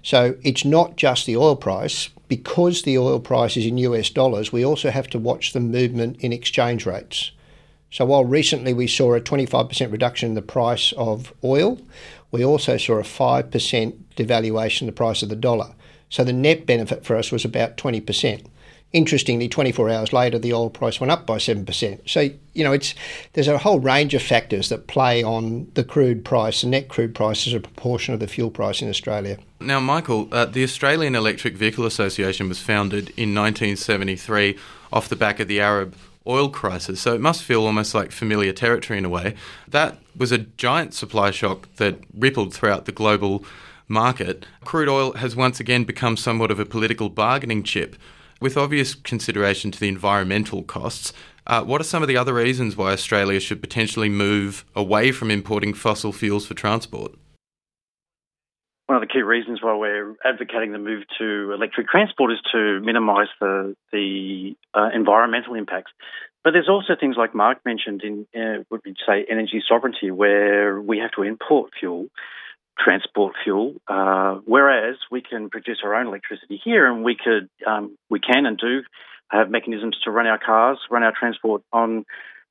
So 0.02 0.36
it's 0.42 0.64
not 0.64 0.96
just 0.96 1.26
the 1.26 1.36
oil 1.36 1.56
price. 1.56 2.10
Because 2.28 2.82
the 2.82 2.98
oil 2.98 3.20
price 3.20 3.56
is 3.56 3.66
in 3.66 3.78
US 3.78 4.10
dollars, 4.10 4.52
we 4.52 4.64
also 4.64 4.90
have 4.90 5.06
to 5.08 5.18
watch 5.18 5.52
the 5.52 5.60
movement 5.60 6.16
in 6.20 6.32
exchange 6.32 6.84
rates. 6.84 7.30
So 7.90 8.04
while 8.04 8.24
recently 8.24 8.74
we 8.74 8.88
saw 8.88 9.14
a 9.14 9.20
25% 9.20 9.92
reduction 9.92 10.30
in 10.30 10.34
the 10.34 10.42
price 10.42 10.92
of 10.96 11.32
oil, 11.44 11.78
we 12.36 12.44
also 12.44 12.76
saw 12.76 12.98
a 12.98 13.02
5% 13.02 13.94
devaluation 14.14 14.82
in 14.82 14.86
the 14.86 14.92
price 14.92 15.22
of 15.22 15.30
the 15.30 15.36
dollar. 15.36 15.72
So 16.10 16.22
the 16.22 16.34
net 16.34 16.66
benefit 16.66 17.02
for 17.02 17.16
us 17.16 17.32
was 17.32 17.46
about 17.46 17.78
20%. 17.78 18.46
Interestingly, 18.92 19.48
24 19.48 19.88
hours 19.88 20.12
later, 20.12 20.38
the 20.38 20.52
oil 20.52 20.68
price 20.68 21.00
went 21.00 21.10
up 21.10 21.24
by 21.24 21.38
7%. 21.38 22.08
So, 22.08 22.28
you 22.52 22.62
know, 22.62 22.72
it's 22.72 22.94
there's 23.32 23.48
a 23.48 23.56
whole 23.56 23.80
range 23.80 24.12
of 24.12 24.22
factors 24.22 24.68
that 24.68 24.86
play 24.86 25.22
on 25.22 25.70
the 25.74 25.82
crude 25.82 26.26
price. 26.26 26.60
The 26.60 26.68
net 26.68 26.88
crude 26.88 27.14
price 27.14 27.46
is 27.46 27.54
a 27.54 27.60
proportion 27.60 28.12
of 28.12 28.20
the 28.20 28.26
fuel 28.26 28.50
price 28.50 28.82
in 28.82 28.90
Australia. 28.90 29.38
Now, 29.58 29.80
Michael, 29.80 30.28
uh, 30.30 30.44
the 30.44 30.62
Australian 30.62 31.14
Electric 31.14 31.56
Vehicle 31.56 31.86
Association 31.86 32.48
was 32.50 32.60
founded 32.60 33.08
in 33.16 33.34
1973 33.34 34.58
off 34.92 35.08
the 35.08 35.16
back 35.16 35.40
of 35.40 35.48
the 35.48 35.60
Arab 35.60 35.96
oil 36.26 36.48
crisis, 36.48 37.00
so 37.00 37.14
it 37.14 37.20
must 37.20 37.42
feel 37.42 37.64
almost 37.64 37.94
like 37.94 38.12
familiar 38.12 38.52
territory 38.52 38.98
in 38.98 39.04
a 39.04 39.08
way. 39.08 39.34
That 39.68 39.98
was 40.16 40.32
a 40.32 40.38
giant 40.38 40.94
supply 40.94 41.30
shock 41.30 41.68
that 41.76 41.98
rippled 42.14 42.52
throughout 42.54 42.84
the 42.84 42.92
global 42.92 43.44
market. 43.88 44.46
Crude 44.64 44.88
oil 44.88 45.12
has 45.14 45.36
once 45.36 45.60
again 45.60 45.84
become 45.84 46.16
somewhat 46.16 46.50
of 46.50 46.60
a 46.60 46.66
political 46.66 47.08
bargaining 47.08 47.62
chip. 47.62 47.96
With 48.40 48.56
obvious 48.56 48.94
consideration 48.94 49.70
to 49.70 49.80
the 49.80 49.88
environmental 49.88 50.62
costs, 50.62 51.12
uh, 51.46 51.62
what 51.62 51.80
are 51.80 51.84
some 51.84 52.02
of 52.02 52.08
the 52.08 52.16
other 52.16 52.34
reasons 52.34 52.76
why 52.76 52.92
Australia 52.92 53.40
should 53.40 53.60
potentially 53.60 54.08
move 54.08 54.64
away 54.74 55.12
from 55.12 55.30
importing 55.30 55.72
fossil 55.72 56.12
fuels 56.12 56.46
for 56.46 56.54
transport? 56.54 57.14
The 59.06 59.12
key 59.12 59.22
reasons 59.22 59.62
why 59.62 59.76
we're 59.76 60.16
advocating 60.24 60.72
the 60.72 60.78
move 60.78 61.04
to 61.18 61.52
electric 61.52 61.86
transport 61.86 62.32
is 62.32 62.40
to 62.50 62.80
minimise 62.80 63.28
the 63.40 63.76
the 63.92 64.56
uh, 64.74 64.88
environmental 64.92 65.54
impacts. 65.54 65.92
But 66.42 66.54
there's 66.54 66.68
also 66.68 66.94
things 66.98 67.14
like 67.16 67.32
Mark 67.32 67.58
mentioned 67.64 68.02
in 68.02 68.26
uh, 68.34 68.64
what 68.68 68.80
we 68.84 68.96
say 69.06 69.24
energy 69.30 69.62
sovereignty, 69.68 70.10
where 70.10 70.80
we 70.80 70.98
have 70.98 71.12
to 71.12 71.22
import 71.22 71.70
fuel, 71.78 72.08
transport 72.80 73.34
fuel, 73.44 73.74
uh, 73.86 74.40
whereas 74.44 74.96
we 75.08 75.22
can 75.22 75.50
produce 75.50 75.78
our 75.84 75.94
own 75.94 76.08
electricity 76.08 76.60
here, 76.64 76.90
and 76.90 77.04
we 77.04 77.14
could 77.14 77.48
um, 77.64 77.96
we 78.10 78.18
can 78.18 78.44
and 78.44 78.58
do 78.58 78.82
have 79.30 79.48
mechanisms 79.50 79.96
to 80.02 80.10
run 80.10 80.26
our 80.26 80.40
cars, 80.44 80.78
run 80.90 81.04
our 81.04 81.12
transport 81.16 81.62
on 81.72 82.04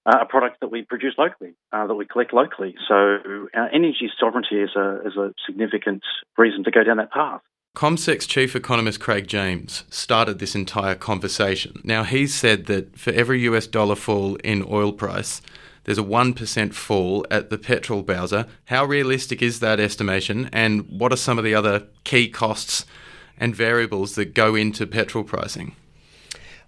uh, 0.06 0.20
a 0.22 0.26
product 0.26 0.60
that 0.62 0.72
we 0.72 0.84
produce 0.84 1.16
locally, 1.18 1.56
uh, 1.74 1.88
that 1.88 1.96
we 1.96 2.06
collect 2.06 2.34
locally. 2.34 2.76
So 2.88 3.18
energy 3.54 4.10
sovereignty 4.20 4.56
is 4.56 4.72
a, 4.76 5.02
is 5.06 5.16
a 5.18 5.34
significant 5.46 6.04
reason 6.38 6.64
to 6.64 6.72
go 6.72 6.84
down 6.84 6.98
that 6.98 7.12
path. 7.12 7.42
CommSec's 7.76 8.26
chief 8.26 8.56
economist 8.56 9.02
Craig 9.02 9.28
James 9.28 9.84
started 9.90 10.40
this 10.40 10.56
entire 10.56 10.96
conversation. 10.96 11.82
Now, 11.84 12.04
he's 12.04 12.34
said 12.34 12.68
that 12.68 12.98
for 12.98 13.12
every 13.12 13.42
US 13.42 13.68
dollar 13.68 13.96
fall 13.96 14.36
in 14.38 14.66
oil 14.70 14.94
price, 14.94 15.42
there's 15.84 15.98
a 15.98 16.04
1% 16.04 16.74
fall 16.74 17.28
at 17.30 17.50
the 17.50 17.58
petrol 17.58 18.02
bowser. 18.02 18.46
How 18.66 18.86
realistic 18.86 19.42
is 19.42 19.60
that 19.60 19.82
estimation, 19.82 20.50
and 20.54 20.88
what 20.88 21.12
are 21.12 21.18
some 21.18 21.38
of 21.38 21.44
the 21.44 21.54
other 21.54 21.88
key 22.06 22.30
costs 22.30 22.86
and 23.38 23.54
variables 23.54 24.16
that 24.16 24.34
go 24.34 24.56
into 24.56 24.88
petrol 24.88 25.26
pricing? 25.26 25.76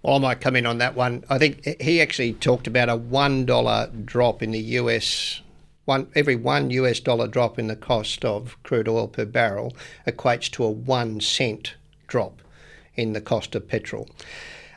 Well, 0.02 0.16
I 0.16 0.18
might 0.18 0.40
come 0.40 0.56
in 0.56 0.66
on 0.66 0.78
that 0.78 0.94
one. 0.94 1.24
I 1.28 1.38
think 1.38 1.64
he 1.80 2.00
actually 2.00 2.34
talked 2.34 2.66
about 2.66 2.88
a 2.88 2.96
$1 2.96 4.06
drop 4.06 4.42
in 4.42 4.52
the 4.52 4.60
US 4.60 5.40
one 5.88 6.06
every 6.14 6.36
one 6.36 6.68
US 6.70 7.00
dollar 7.00 7.26
drop 7.26 7.58
in 7.58 7.66
the 7.66 7.74
cost 7.74 8.22
of 8.22 8.62
crude 8.62 8.88
oil 8.88 9.08
per 9.08 9.24
barrel 9.24 9.74
equates 10.06 10.50
to 10.50 10.62
a 10.62 10.70
one 10.70 11.18
cent 11.18 11.74
drop 12.06 12.42
in 12.94 13.14
the 13.14 13.22
cost 13.22 13.54
of 13.54 13.66
petrol. 13.66 14.06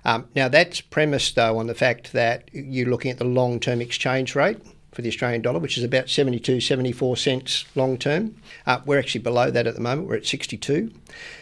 Um, 0.05 0.29
now 0.35 0.47
that's 0.47 0.79
premised 0.79 1.35
though 1.35 1.57
on 1.57 1.67
the 1.67 1.75
fact 1.75 2.13
that 2.13 2.49
you're 2.53 2.89
looking 2.89 3.11
at 3.11 3.17
the 3.17 3.25
long-term 3.25 3.81
exchange 3.81 4.35
rate 4.35 4.59
for 4.93 5.01
the 5.01 5.09
Australian 5.09 5.41
dollar, 5.41 5.59
which 5.59 5.77
is 5.77 5.83
about 5.83 6.09
72, 6.09 6.59
74 6.59 7.17
cents 7.17 7.65
long 7.75 7.97
term. 7.97 8.35
Uh, 8.65 8.79
we're 8.85 8.99
actually 8.99 9.21
below 9.21 9.51
that 9.51 9.67
at 9.67 9.75
the 9.75 9.81
moment. 9.81 10.07
We're 10.07 10.17
at 10.17 10.25
62. 10.25 10.91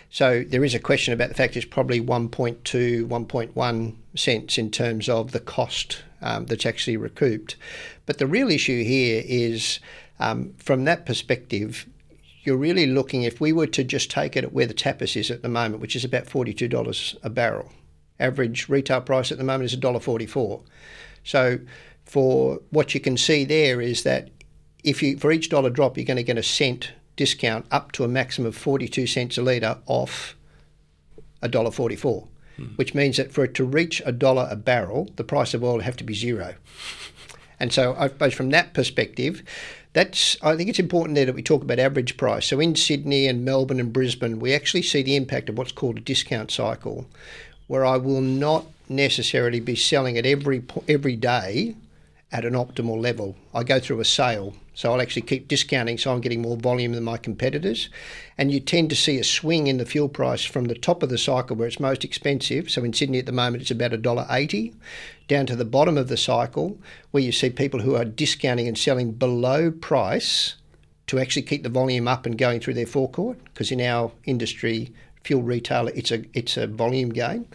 So 0.09 0.43
there 0.43 0.63
is 0.63 0.73
a 0.73 0.79
question 0.79 1.13
about 1.13 1.29
the 1.29 1.35
fact 1.35 1.55
it's 1.55 1.65
probably 1.65 2.01
1.2, 2.01 2.63
1.1 2.63 3.95
cents 4.15 4.57
in 4.57 4.71
terms 4.71 5.07
of 5.07 5.31
the 5.31 5.39
cost 5.39 6.03
um, 6.21 6.47
that's 6.47 6.65
actually 6.65 6.97
recouped. 6.97 7.55
But 8.05 8.17
the 8.17 8.27
real 8.27 8.49
issue 8.49 8.83
here 8.83 9.23
is 9.25 9.79
um, 10.19 10.53
from 10.57 10.85
that 10.85 11.05
perspective, 11.05 11.85
you're 12.43 12.57
really 12.57 12.87
looking, 12.87 13.23
if 13.23 13.39
we 13.39 13.53
were 13.53 13.67
to 13.67 13.83
just 13.83 14.09
take 14.09 14.35
it 14.35 14.43
at 14.43 14.53
where 14.53 14.65
the 14.65 14.73
Tapis 14.73 15.15
is 15.15 15.29
at 15.29 15.43
the 15.43 15.49
moment, 15.49 15.81
which 15.81 15.95
is 15.95 16.03
about 16.03 16.25
$42 16.25 17.17
a 17.21 17.29
barrel, 17.29 17.71
average 18.19 18.67
retail 18.67 19.01
price 19.01 19.31
at 19.31 19.37
the 19.37 19.43
moment 19.43 19.71
is 19.71 19.79
$1.44. 19.79 20.63
So 21.23 21.59
for 22.05 22.59
what 22.71 22.95
you 22.95 22.99
can 22.99 23.17
see 23.17 23.45
there 23.45 23.79
is 23.79 24.03
that 24.03 24.29
if 24.83 25.03
you 25.03 25.17
for 25.17 25.31
each 25.31 25.49
dollar 25.49 25.69
drop, 25.69 25.97
you're 25.97 26.05
going 26.05 26.17
to 26.17 26.23
get 26.23 26.37
a 26.37 26.43
cent 26.43 26.93
discount 27.19 27.65
up 27.69 27.91
to 27.91 28.05
a 28.05 28.07
maximum 28.07 28.47
of 28.47 28.55
42 28.55 29.05
cents 29.05 29.37
a 29.37 29.41
litre 29.41 29.77
off 29.87 30.37
$1.44, 31.43 32.27
hmm. 32.55 32.63
which 32.77 32.95
means 32.95 33.17
that 33.17 33.33
for 33.33 33.43
it 33.43 33.53
to 33.55 33.65
reach 33.65 34.01
a 34.05 34.13
dollar 34.13 34.47
a 34.49 34.55
barrel, 34.55 35.09
the 35.17 35.23
price 35.25 35.53
of 35.53 35.61
oil 35.61 35.73
would 35.73 35.83
have 35.83 35.97
to 35.97 36.05
be 36.05 36.13
zero. 36.13 36.55
And 37.59 37.73
so 37.73 37.93
I 37.99 38.07
suppose 38.07 38.33
from 38.33 38.51
that 38.51 38.73
perspective, 38.73 39.43
that's 39.91 40.37
I 40.41 40.55
think 40.55 40.69
it's 40.69 40.79
important 40.79 41.15
there 41.15 41.25
that 41.25 41.35
we 41.35 41.43
talk 41.43 41.61
about 41.61 41.77
average 41.77 42.15
price. 42.15 42.45
So 42.45 42.61
in 42.61 42.73
Sydney 42.77 43.27
and 43.27 43.43
Melbourne 43.43 43.81
and 43.81 43.91
Brisbane, 43.91 44.39
we 44.39 44.53
actually 44.53 44.83
see 44.83 45.03
the 45.03 45.17
impact 45.17 45.49
of 45.49 45.57
what's 45.57 45.73
called 45.73 45.97
a 45.97 46.01
discount 46.01 46.51
cycle, 46.51 47.05
where 47.67 47.85
I 47.85 47.97
will 47.97 48.21
not 48.21 48.65
necessarily 48.87 49.59
be 49.59 49.75
selling 49.75 50.15
it 50.15 50.25
every 50.25 50.63
every 50.87 51.17
day 51.17 51.75
at 52.31 52.45
an 52.45 52.53
optimal 52.53 53.01
level. 53.01 53.35
I 53.53 53.63
go 53.63 53.79
through 53.79 53.99
a 53.99 54.05
sale, 54.05 54.53
so 54.75 54.91
I'll 54.91 55.01
actually 55.01 55.23
keep 55.23 55.47
discounting 55.47 55.97
so 55.97 56.13
I'm 56.13 56.21
getting 56.21 56.41
more 56.41 56.57
volume 56.57 56.93
than 56.93 57.03
my 57.03 57.17
competitors. 57.17 57.89
And 58.37 58.51
you 58.51 58.59
tend 58.59 58.91
to 58.91 58.95
see 58.95 59.17
a 59.17 59.23
swing 59.23 59.67
in 59.67 59.77
the 59.77 59.85
fuel 59.85 60.09
price 60.09 60.43
from 60.43 60.65
the 60.65 60.75
top 60.75 61.01
of 61.01 61.09
the 61.09 61.17
cycle 61.17 61.55
where 61.55 61.67
it's 61.67 61.79
most 61.79 62.03
expensive. 62.05 62.69
So 62.69 62.83
in 62.83 62.93
Sydney 62.93 63.19
at 63.19 63.25
the 63.25 63.31
moment 63.31 63.61
it's 63.61 63.71
about 63.71 63.91
$1.80 63.91 64.75
down 65.27 65.47
to 65.47 65.55
the 65.55 65.65
bottom 65.65 65.97
of 65.97 66.07
the 66.07 66.17
cycle 66.17 66.77
where 67.11 67.23
you 67.23 67.31
see 67.31 67.49
people 67.49 67.81
who 67.81 67.95
are 67.95 68.05
discounting 68.05 68.67
and 68.67 68.77
selling 68.77 69.11
below 69.11 69.71
price 69.71 70.55
to 71.07 71.19
actually 71.19 71.41
keep 71.41 71.63
the 71.63 71.69
volume 71.69 72.07
up 72.07 72.27
and 72.27 72.37
going 72.37 72.59
through 72.59 72.75
their 72.75 72.85
forecourt 72.85 73.43
because 73.45 73.71
in 73.71 73.81
our 73.81 74.11
industry 74.25 74.93
fuel 75.23 75.41
retailer 75.41 75.91
it's 75.95 76.11
a 76.11 76.23
it's 76.33 76.57
a 76.57 76.67
volume 76.67 77.09
game. 77.09 77.47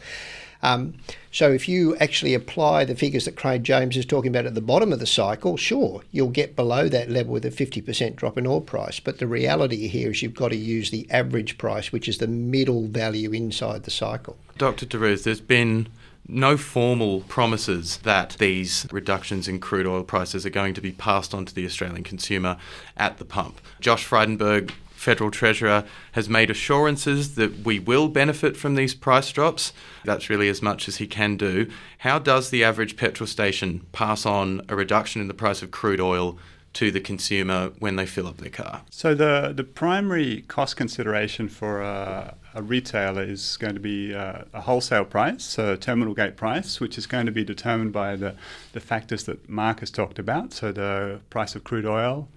Um, 0.64 0.94
so 1.30 1.52
if 1.52 1.68
you 1.68 1.94
actually 1.97 2.33
apply 2.33 2.87
the 2.87 2.97
figures 2.97 3.26
that 3.26 3.37
Craig 3.37 3.62
James 3.62 3.97
is 3.97 4.06
talking 4.06 4.30
about 4.30 4.47
at 4.47 4.54
the 4.54 4.62
bottom 4.62 4.92
of 4.92 4.99
the 4.99 5.06
cycle, 5.06 5.59
sure, 5.59 6.02
you'll 6.11 6.30
get 6.30 6.56
below 6.56 6.88
that 6.88 7.11
level 7.11 7.35
with 7.35 7.44
a 7.44 7.50
50% 7.50 8.16
drop 8.16 8.38
in 8.38 8.47
oil 8.47 8.62
price. 8.62 8.99
But 8.99 9.18
the 9.18 9.26
reality 9.26 9.87
here 9.88 10.11
is 10.11 10.23
you've 10.23 10.35
got 10.35 10.49
to 10.49 10.56
use 10.56 10.90
the 10.90 11.06
average 11.11 11.59
price, 11.59 11.92
which 11.92 12.09
is 12.09 12.16
the 12.16 12.26
middle 12.26 12.87
value 12.87 13.33
inside 13.33 13.85
the 13.85 13.90
cycle. 13.90 14.38
Dr. 14.56 14.99
Roos, 14.99 15.25
there's 15.25 15.40
been 15.40 15.88
no 16.26 16.56
formal 16.56 17.21
promises 17.23 17.99
that 17.99 18.37
these 18.38 18.87
reductions 18.90 19.47
in 19.47 19.61
crude 19.61 19.87
oil 19.87 20.02
prices 20.02 20.47
are 20.47 20.50
going 20.50 20.73
to 20.73 20.80
be 20.80 20.92
passed 20.92 21.35
on 21.35 21.44
to 21.44 21.54
the 21.54 21.66
Australian 21.66 22.02
consumer 22.02 22.56
at 22.97 23.18
the 23.18 23.25
pump. 23.26 23.61
Josh 23.80 24.09
Frydenberg 24.09 24.73
Federal 25.04 25.30
Treasurer 25.30 25.84
has 26.12 26.30
made 26.30 26.50
assurances 26.50 27.34
that 27.34 27.58
we 27.58 27.78
will 27.78 28.08
benefit 28.08 28.56
from 28.56 28.75
these 28.75 28.94
price 28.94 29.30
drops. 29.30 29.75
That's 30.04 30.30
really 30.30 30.49
as 30.49 30.62
much 30.62 30.88
as 30.88 30.96
he 30.96 31.06
can 31.06 31.37
do. 31.37 31.70
How 31.99 32.18
does 32.18 32.49
the 32.49 32.64
average 32.64 32.96
petrol 32.96 33.26
station 33.26 33.84
pass 33.92 34.25
on 34.25 34.62
a 34.70 34.75
reduction 34.75 35.20
in 35.20 35.28
the 35.28 35.34
price 35.34 35.62
of 35.62 35.70
crude 35.70 36.00
oil 36.00 36.38
to 36.73 36.90
the 36.90 37.00
consumer 37.00 37.70
when 37.78 37.96
they 37.96 38.06
fill 38.06 38.26
up 38.26 38.38
their 38.38 38.50
car? 38.50 38.80
So 38.88 39.14
the 39.14 39.52
the 39.54 39.62
primary 39.62 40.42
cost 40.49 40.76
consideration 40.76 41.49
for 41.49 41.82
a, 41.82 42.34
a 42.54 42.62
retailer 42.62 43.23
is 43.23 43.58
going 43.58 43.75
to 43.75 43.80
be 43.80 44.14
uh, 44.14 44.44
a 44.54 44.62
wholesale 44.62 45.04
price, 45.04 45.44
so 45.44 45.75
a 45.75 45.76
terminal 45.76 46.14
gate 46.14 46.37
price, 46.37 46.80
which 46.80 46.96
is 46.96 47.06
going 47.06 47.26
to 47.26 47.32
be 47.32 47.44
determined 47.44 47.92
by 47.92 48.16
the, 48.16 48.34
the 48.73 48.80
factors 48.80 49.25
that 49.25 49.49
Mark 49.49 49.80
has 49.80 49.90
talked 49.90 50.18
about. 50.18 50.54
So 50.54 50.73
the 50.73 51.20
price 51.28 51.54
of 51.54 51.62
crude 51.62 51.87
oil, 51.87 52.28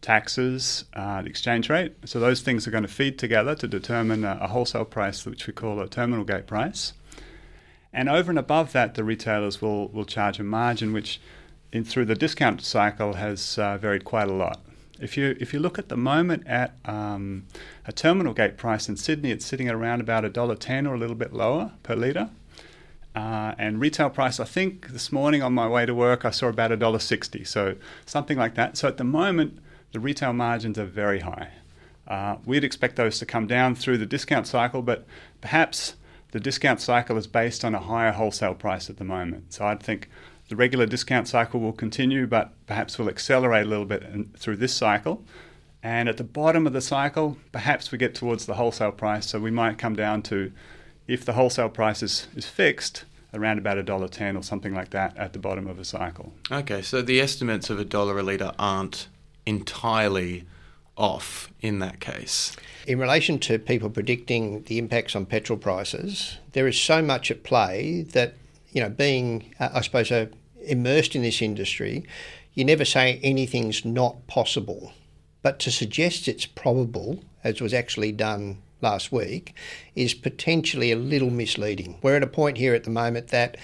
taxes, 0.00 0.84
uh, 0.94 1.22
the 1.22 1.28
exchange 1.28 1.68
rate. 1.68 1.94
So 2.04 2.20
those 2.20 2.40
things 2.40 2.66
are 2.66 2.70
going 2.70 2.82
to 2.82 2.88
feed 2.88 3.18
together 3.18 3.54
to 3.56 3.68
determine 3.68 4.24
a, 4.24 4.38
a, 4.40 4.48
wholesale 4.48 4.84
price, 4.84 5.26
which 5.26 5.46
we 5.46 5.52
call 5.52 5.80
a 5.80 5.88
terminal 5.88 6.24
gate 6.24 6.46
price. 6.46 6.94
And 7.92 8.08
over 8.08 8.30
and 8.30 8.38
above 8.38 8.72
that, 8.72 8.94
the 8.94 9.04
retailers 9.04 9.60
will, 9.60 9.88
will 9.88 10.04
charge 10.04 10.38
a 10.38 10.44
margin, 10.44 10.92
which 10.92 11.20
in, 11.72 11.84
through 11.84 12.06
the 12.06 12.14
discount 12.14 12.62
cycle 12.62 13.14
has 13.14 13.58
uh, 13.58 13.76
varied 13.78 14.04
quite 14.04 14.28
a 14.28 14.32
lot. 14.32 14.60
If 15.00 15.16
you 15.16 15.34
if 15.40 15.54
you 15.54 15.60
look 15.60 15.78
at 15.78 15.88
the 15.88 15.96
moment 15.96 16.46
at 16.46 16.74
um, 16.84 17.46
a 17.86 17.92
terminal 17.92 18.34
gate 18.34 18.58
price 18.58 18.86
in 18.86 18.96
Sydney, 18.96 19.30
it's 19.30 19.46
sitting 19.46 19.66
at 19.66 19.74
around 19.74 20.02
about 20.02 20.26
a 20.26 20.28
dollar 20.28 20.54
ten 20.54 20.86
or 20.86 20.94
a 20.94 20.98
little 20.98 21.16
bit 21.16 21.32
lower 21.32 21.72
per 21.82 21.96
litre. 21.96 22.28
Uh, 23.16 23.54
and 23.58 23.80
retail 23.80 24.10
price, 24.10 24.38
I 24.38 24.44
think 24.44 24.88
this 24.88 25.10
morning 25.10 25.42
on 25.42 25.52
my 25.52 25.66
way 25.66 25.84
to 25.84 25.94
work, 25.94 26.24
I 26.24 26.30
saw 26.30 26.48
about 26.48 26.70
a 26.70 26.76
dollar 26.76 26.98
sixty, 26.98 27.44
so 27.44 27.76
something 28.04 28.36
like 28.36 28.56
that. 28.56 28.76
So 28.76 28.88
at 28.88 28.98
the 28.98 29.04
moment, 29.04 29.58
the 29.92 30.00
retail 30.00 30.32
margins 30.32 30.78
are 30.78 30.84
very 30.84 31.20
high. 31.20 31.50
Uh, 32.06 32.36
we'd 32.44 32.64
expect 32.64 32.96
those 32.96 33.18
to 33.18 33.26
come 33.26 33.46
down 33.46 33.74
through 33.74 33.98
the 33.98 34.06
discount 34.06 34.46
cycle, 34.46 34.82
but 34.82 35.06
perhaps 35.40 35.94
the 36.32 36.40
discount 36.40 36.80
cycle 36.80 37.16
is 37.16 37.26
based 37.26 37.64
on 37.64 37.74
a 37.74 37.80
higher 37.80 38.12
wholesale 38.12 38.54
price 38.54 38.90
at 38.90 38.96
the 38.96 39.04
moment. 39.04 39.52
So 39.52 39.64
I'd 39.66 39.82
think 39.82 40.08
the 40.48 40.56
regular 40.56 40.86
discount 40.86 41.28
cycle 41.28 41.60
will 41.60 41.72
continue, 41.72 42.26
but 42.26 42.52
perhaps 42.66 42.98
will 42.98 43.08
accelerate 43.08 43.66
a 43.66 43.68
little 43.68 43.84
bit 43.84 44.02
in, 44.02 44.32
through 44.36 44.56
this 44.56 44.74
cycle. 44.74 45.24
And 45.82 46.08
at 46.08 46.16
the 46.16 46.24
bottom 46.24 46.66
of 46.66 46.72
the 46.72 46.80
cycle, 46.80 47.36
perhaps 47.52 47.92
we 47.92 47.98
get 47.98 48.14
towards 48.14 48.46
the 48.46 48.54
wholesale 48.54 48.92
price. 48.92 49.26
So 49.26 49.38
we 49.38 49.50
might 49.50 49.78
come 49.78 49.94
down 49.94 50.22
to, 50.22 50.52
if 51.06 51.24
the 51.24 51.34
wholesale 51.34 51.68
price 51.68 52.02
is, 52.02 52.26
is 52.34 52.46
fixed, 52.46 53.04
around 53.32 53.58
about 53.58 53.78
a 53.78 53.82
dollar 53.82 54.08
ten 54.08 54.36
or 54.36 54.42
something 54.42 54.74
like 54.74 54.90
that 54.90 55.16
at 55.16 55.32
the 55.32 55.38
bottom 55.38 55.68
of 55.68 55.78
a 55.78 55.84
cycle. 55.84 56.32
Okay, 56.50 56.82
so 56.82 57.00
the 57.00 57.20
estimates 57.20 57.70
of 57.70 57.78
a 57.78 57.84
dollar 57.84 58.18
a 58.18 58.22
litre 58.24 58.52
aren't 58.58 59.06
entirely 59.46 60.44
off 60.96 61.50
in 61.60 61.78
that 61.78 62.00
case. 62.00 62.54
In 62.86 62.98
relation 62.98 63.38
to 63.40 63.58
people 63.58 63.90
predicting 63.90 64.62
the 64.64 64.78
impacts 64.78 65.16
on 65.16 65.26
petrol 65.26 65.58
prices, 65.58 66.38
there 66.52 66.68
is 66.68 66.80
so 66.80 67.00
much 67.02 67.30
at 67.30 67.42
play 67.42 68.02
that, 68.12 68.34
you 68.70 68.82
know, 68.82 68.90
being, 68.90 69.54
uh, 69.58 69.70
I 69.72 69.80
suppose, 69.80 70.12
uh, 70.12 70.26
immersed 70.62 71.16
in 71.16 71.22
this 71.22 71.40
industry, 71.40 72.04
you 72.54 72.64
never 72.64 72.84
say 72.84 73.18
anything's 73.22 73.84
not 73.84 74.26
possible. 74.26 74.92
But 75.42 75.58
to 75.60 75.70
suggest 75.70 76.28
it's 76.28 76.46
probable, 76.46 77.20
as 77.42 77.60
was 77.60 77.72
actually 77.72 78.12
done 78.12 78.58
last 78.82 79.10
week, 79.10 79.54
is 79.94 80.12
potentially 80.12 80.92
a 80.92 80.96
little 80.96 81.30
misleading. 81.30 81.98
We're 82.02 82.16
at 82.16 82.22
a 82.22 82.26
point 82.26 82.58
here 82.58 82.74
at 82.74 82.84
the 82.84 82.90
moment 82.90 83.28
that 83.28 83.56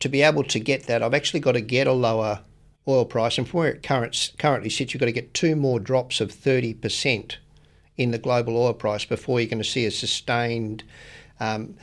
to 0.00 0.08
be 0.08 0.22
able 0.22 0.44
to 0.44 0.60
get 0.60 0.84
that, 0.84 1.02
I've 1.02 1.14
actually 1.14 1.40
got 1.40 1.52
to 1.52 1.60
get 1.60 1.86
a 1.86 1.92
lower 1.92 2.40
oil 2.88 3.04
price, 3.04 3.38
and 3.38 3.48
from 3.48 3.60
where 3.60 3.70
it 3.70 3.82
current, 3.82 4.32
currently 4.38 4.70
sits, 4.70 4.94
you've 4.94 5.00
got 5.00 5.06
to 5.06 5.12
get 5.12 5.34
two 5.34 5.56
more 5.56 5.80
drops 5.80 6.20
of 6.20 6.32
30% 6.32 7.36
in 7.96 8.10
the 8.10 8.18
global 8.18 8.56
oil 8.56 8.74
price 8.74 9.04
before 9.04 9.40
you're 9.40 9.48
going 9.48 9.62
to 9.62 9.64
see 9.64 9.86
a 9.86 9.90
sustained 9.90 10.84
um, 11.40 11.74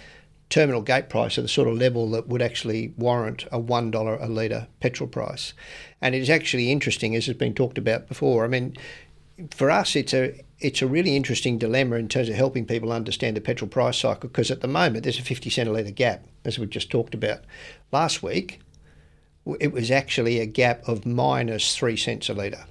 terminal 0.50 0.81
gate 0.81 1.10
price 1.10 1.38
at 1.38 1.43
the 1.43 1.48
sort 1.48 1.67
of 1.67 1.75
level 1.75 2.12
that 2.12 2.27
would 2.27 2.41
actually 2.41 2.93
warrant 2.98 3.43
a 3.51 3.60
$1 3.60 4.22
a 4.22 4.27
litre 4.27 4.67
petrol 4.79 5.10
price. 5.10 5.53
And 6.00 6.13
it 6.13 6.22
is 6.22 6.29
actually 6.29 6.72
interesting, 6.72 7.15
as 7.15 7.25
has 7.25 7.36
been 7.36 7.55
talked 7.55 7.77
about 7.77 8.07
before. 8.07 8.45
I 8.45 8.48
mean, 8.48 8.75
for 9.51 9.72
us, 9.72 9.95
it's 9.95 10.13
a 10.13 10.43
it's 10.60 10.81
a 10.81 10.88
really 10.88 11.15
interesting 11.15 11.57
dilemma 11.57 11.98
in 11.98 12.07
terms 12.07 12.29
of 12.29 12.36
helping 12.36 12.65
people 12.65 12.93
understand 12.93 13.36
the 13.36 13.41
petrol 13.41 13.67
price 13.67 13.98
cycle 13.98 14.29
because 14.29 14.50
at 14.50 14.62
the 14.62 14.67
moment 14.67 15.03
there's 15.03 15.19
a 15.19 15.24
50 15.24 15.50
cent 15.50 15.67
a 15.67 15.72
litre 15.72 15.91
gap, 15.91 16.24
as 16.45 16.57
we 16.57 16.65
just 16.67 16.89
talked 16.89 17.13
about. 17.13 17.39
Last 17.91 18.24
week, 18.24 18.60
it 19.60 19.72
was 19.72 19.92
actually 19.92 20.40
a 20.40 20.46
gap 20.46 20.88
of 20.88 21.06
minus 21.06 21.76
three 21.76 21.98
cents 21.98 22.30
a 22.30 22.34
litre. 22.34 22.66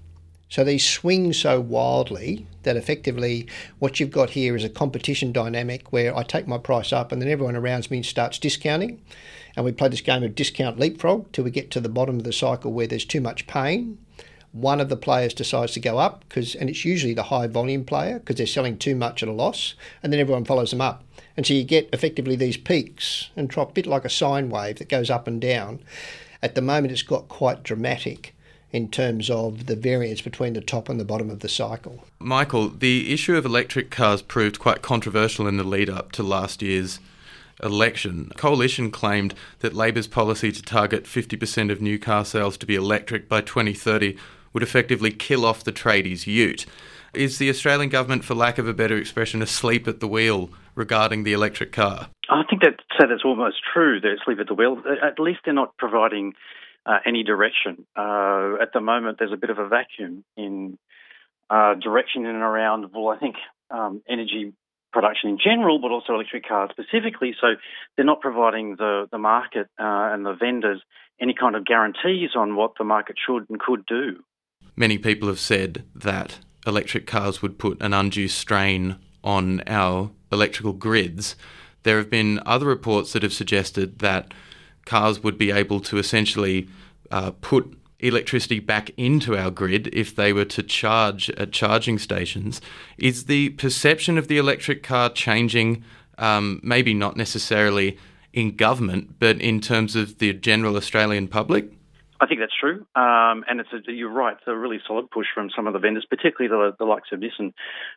So 0.48 0.64
these 0.64 0.86
swing 0.86 1.32
so 1.32 1.60
wildly 1.60 2.46
that 2.64 2.76
effectively 2.76 3.46
what 3.78 3.98
you've 3.98 4.10
got 4.10 4.30
here 4.30 4.54
is 4.54 4.64
a 4.64 4.68
competition 4.68 5.32
dynamic 5.32 5.92
where 5.92 6.14
I 6.14 6.22
take 6.22 6.46
my 6.46 6.58
price 6.58 6.92
up 6.92 7.10
and 7.10 7.22
then 7.22 7.30
everyone 7.30 7.56
around 7.56 7.90
me 7.90 8.02
starts 8.02 8.38
discounting. 8.38 9.00
And 9.56 9.64
we 9.64 9.72
play 9.72 9.88
this 9.88 10.02
game 10.02 10.22
of 10.22 10.34
discount 10.34 10.78
leapfrog 10.78 11.32
till 11.32 11.44
we 11.44 11.50
get 11.50 11.70
to 11.70 11.80
the 11.80 11.88
bottom 11.88 12.18
of 12.18 12.24
the 12.24 12.32
cycle 12.32 12.72
where 12.72 12.86
there's 12.86 13.04
too 13.04 13.20
much 13.20 13.46
pain. 13.46 13.98
One 14.52 14.78
of 14.78 14.90
the 14.90 14.96
players 14.96 15.32
decides 15.32 15.72
to 15.72 15.80
go 15.80 15.96
up 15.96 16.24
because, 16.28 16.54
and 16.54 16.68
it's 16.68 16.84
usually 16.84 17.14
the 17.14 17.24
high 17.24 17.46
volume 17.46 17.84
player 17.84 18.18
because 18.18 18.36
they're 18.36 18.46
selling 18.46 18.76
too 18.76 18.94
much 18.94 19.22
at 19.22 19.30
a 19.30 19.32
loss, 19.32 19.74
and 20.02 20.12
then 20.12 20.20
everyone 20.20 20.44
follows 20.44 20.70
them 20.70 20.82
up. 20.82 21.02
And 21.34 21.46
so 21.46 21.54
you 21.54 21.64
get 21.64 21.88
effectively 21.94 22.36
these 22.36 22.58
peaks 22.58 23.30
and 23.36 23.48
drop, 23.48 23.70
a 23.70 23.72
bit 23.72 23.86
like 23.86 24.04
a 24.04 24.10
sine 24.10 24.50
wave 24.50 24.76
that 24.78 24.90
goes 24.90 25.08
up 25.08 25.26
and 25.26 25.40
down. 25.40 25.80
At 26.42 26.54
the 26.54 26.60
moment, 26.60 26.92
it's 26.92 27.02
got 27.02 27.28
quite 27.28 27.62
dramatic 27.62 28.34
in 28.72 28.88
terms 28.88 29.30
of 29.30 29.66
the 29.66 29.76
variance 29.76 30.22
between 30.22 30.54
the 30.54 30.60
top 30.60 30.88
and 30.88 30.98
the 30.98 31.04
bottom 31.04 31.30
of 31.30 31.40
the 31.40 31.48
cycle. 31.48 32.04
Michael, 32.18 32.68
the 32.68 33.12
issue 33.12 33.36
of 33.36 33.44
electric 33.44 33.90
cars 33.90 34.22
proved 34.22 34.58
quite 34.58 34.82
controversial 34.82 35.46
in 35.46 35.58
the 35.58 35.64
lead 35.64 35.90
up 35.90 36.10
to 36.12 36.22
last 36.22 36.62
year's 36.62 36.98
election. 37.62 38.32
Coalition 38.36 38.90
claimed 38.90 39.34
that 39.60 39.74
Labor's 39.74 40.08
policy 40.08 40.50
to 40.50 40.62
target 40.62 41.04
50% 41.04 41.70
of 41.70 41.80
new 41.80 41.98
car 41.98 42.24
sales 42.24 42.56
to 42.56 42.66
be 42.66 42.74
electric 42.74 43.28
by 43.28 43.40
2030 43.40 44.16
would 44.52 44.62
effectively 44.62 45.10
kill 45.10 45.44
off 45.44 45.62
the 45.62 45.72
tradies' 45.72 46.26
ute. 46.26 46.66
Is 47.14 47.36
the 47.36 47.50
Australian 47.50 47.90
government, 47.90 48.24
for 48.24 48.34
lack 48.34 48.56
of 48.56 48.66
a 48.66 48.72
better 48.72 48.96
expression, 48.96 49.42
asleep 49.42 49.86
at 49.86 50.00
the 50.00 50.08
wheel 50.08 50.50
regarding 50.74 51.24
the 51.24 51.34
electric 51.34 51.70
car? 51.70 52.08
I 52.32 52.44
think 52.48 52.62
that 52.62 52.80
so 52.98 53.06
that's 53.08 53.24
almost 53.24 53.56
true. 53.72 54.00
They're 54.00 54.16
asleep 54.16 54.38
at 54.40 54.46
the 54.46 54.54
wheel. 54.54 54.82
At 55.02 55.18
least 55.18 55.40
they're 55.44 55.54
not 55.54 55.76
providing 55.76 56.32
uh, 56.86 56.98
any 57.06 57.22
direction. 57.22 57.86
Uh, 57.96 58.54
at 58.60 58.72
the 58.72 58.80
moment, 58.80 59.18
there's 59.18 59.32
a 59.32 59.36
bit 59.36 59.50
of 59.50 59.58
a 59.58 59.68
vacuum 59.68 60.24
in 60.36 60.78
uh, 61.50 61.74
direction 61.74 62.24
in 62.24 62.34
and 62.34 62.42
around. 62.42 62.86
Well, 62.94 63.08
I 63.08 63.18
think 63.18 63.36
um, 63.70 64.02
energy 64.08 64.52
production 64.92 65.30
in 65.30 65.38
general, 65.38 65.78
but 65.78 65.90
also 65.90 66.14
electric 66.14 66.46
cars 66.48 66.70
specifically. 66.72 67.34
So 67.40 67.48
they're 67.96 68.06
not 68.06 68.20
providing 68.20 68.76
the 68.76 69.08
the 69.10 69.18
market 69.18 69.68
uh, 69.78 70.12
and 70.12 70.24
the 70.24 70.34
vendors 70.34 70.80
any 71.20 71.34
kind 71.34 71.54
of 71.54 71.64
guarantees 71.64 72.30
on 72.34 72.56
what 72.56 72.72
the 72.78 72.84
market 72.84 73.16
should 73.24 73.48
and 73.48 73.60
could 73.60 73.84
do. 73.86 74.22
Many 74.74 74.98
people 74.98 75.28
have 75.28 75.38
said 75.38 75.84
that 75.94 76.38
electric 76.66 77.06
cars 77.06 77.42
would 77.42 77.58
put 77.58 77.80
an 77.82 77.92
undue 77.92 78.28
strain 78.28 78.96
on 79.22 79.62
our 79.66 80.10
electrical 80.32 80.72
grids. 80.72 81.36
There 81.82 81.98
have 81.98 82.10
been 82.10 82.40
other 82.46 82.66
reports 82.66 83.12
that 83.12 83.22
have 83.22 83.32
suggested 83.32 83.98
that 84.00 84.32
cars 84.84 85.22
would 85.22 85.38
be 85.38 85.50
able 85.50 85.80
to 85.80 85.98
essentially 85.98 86.68
uh, 87.10 87.32
put 87.40 87.78
electricity 88.00 88.58
back 88.58 88.90
into 88.96 89.36
our 89.36 89.50
grid 89.50 89.88
if 89.92 90.14
they 90.14 90.32
were 90.32 90.44
to 90.44 90.62
charge 90.62 91.30
at 91.30 91.52
charging 91.52 91.98
stations. 91.98 92.60
Is 92.98 93.26
the 93.26 93.50
perception 93.50 94.18
of 94.18 94.28
the 94.28 94.38
electric 94.38 94.82
car 94.82 95.08
changing? 95.08 95.84
Um, 96.18 96.60
maybe 96.62 96.94
not 96.94 97.16
necessarily 97.16 97.96
in 98.32 98.56
government, 98.56 99.18
but 99.18 99.40
in 99.40 99.60
terms 99.60 99.96
of 99.96 100.18
the 100.18 100.32
general 100.32 100.76
Australian 100.76 101.28
public? 101.28 101.72
I 102.20 102.26
think 102.26 102.38
that's 102.38 102.52
true, 102.58 102.86
um, 102.94 103.44
and 103.48 103.58
it's 103.58 103.70
a, 103.72 103.92
you're 103.92 104.08
right. 104.08 104.36
It's 104.36 104.46
a 104.46 104.54
really 104.54 104.78
solid 104.86 105.10
push 105.10 105.26
from 105.34 105.50
some 105.56 105.66
of 105.66 105.72
the 105.72 105.80
vendors, 105.80 106.06
particularly 106.08 106.48
the, 106.48 106.76
the 106.78 106.84
likes 106.84 107.08
of 107.10 107.18
Nissan, 107.18 107.52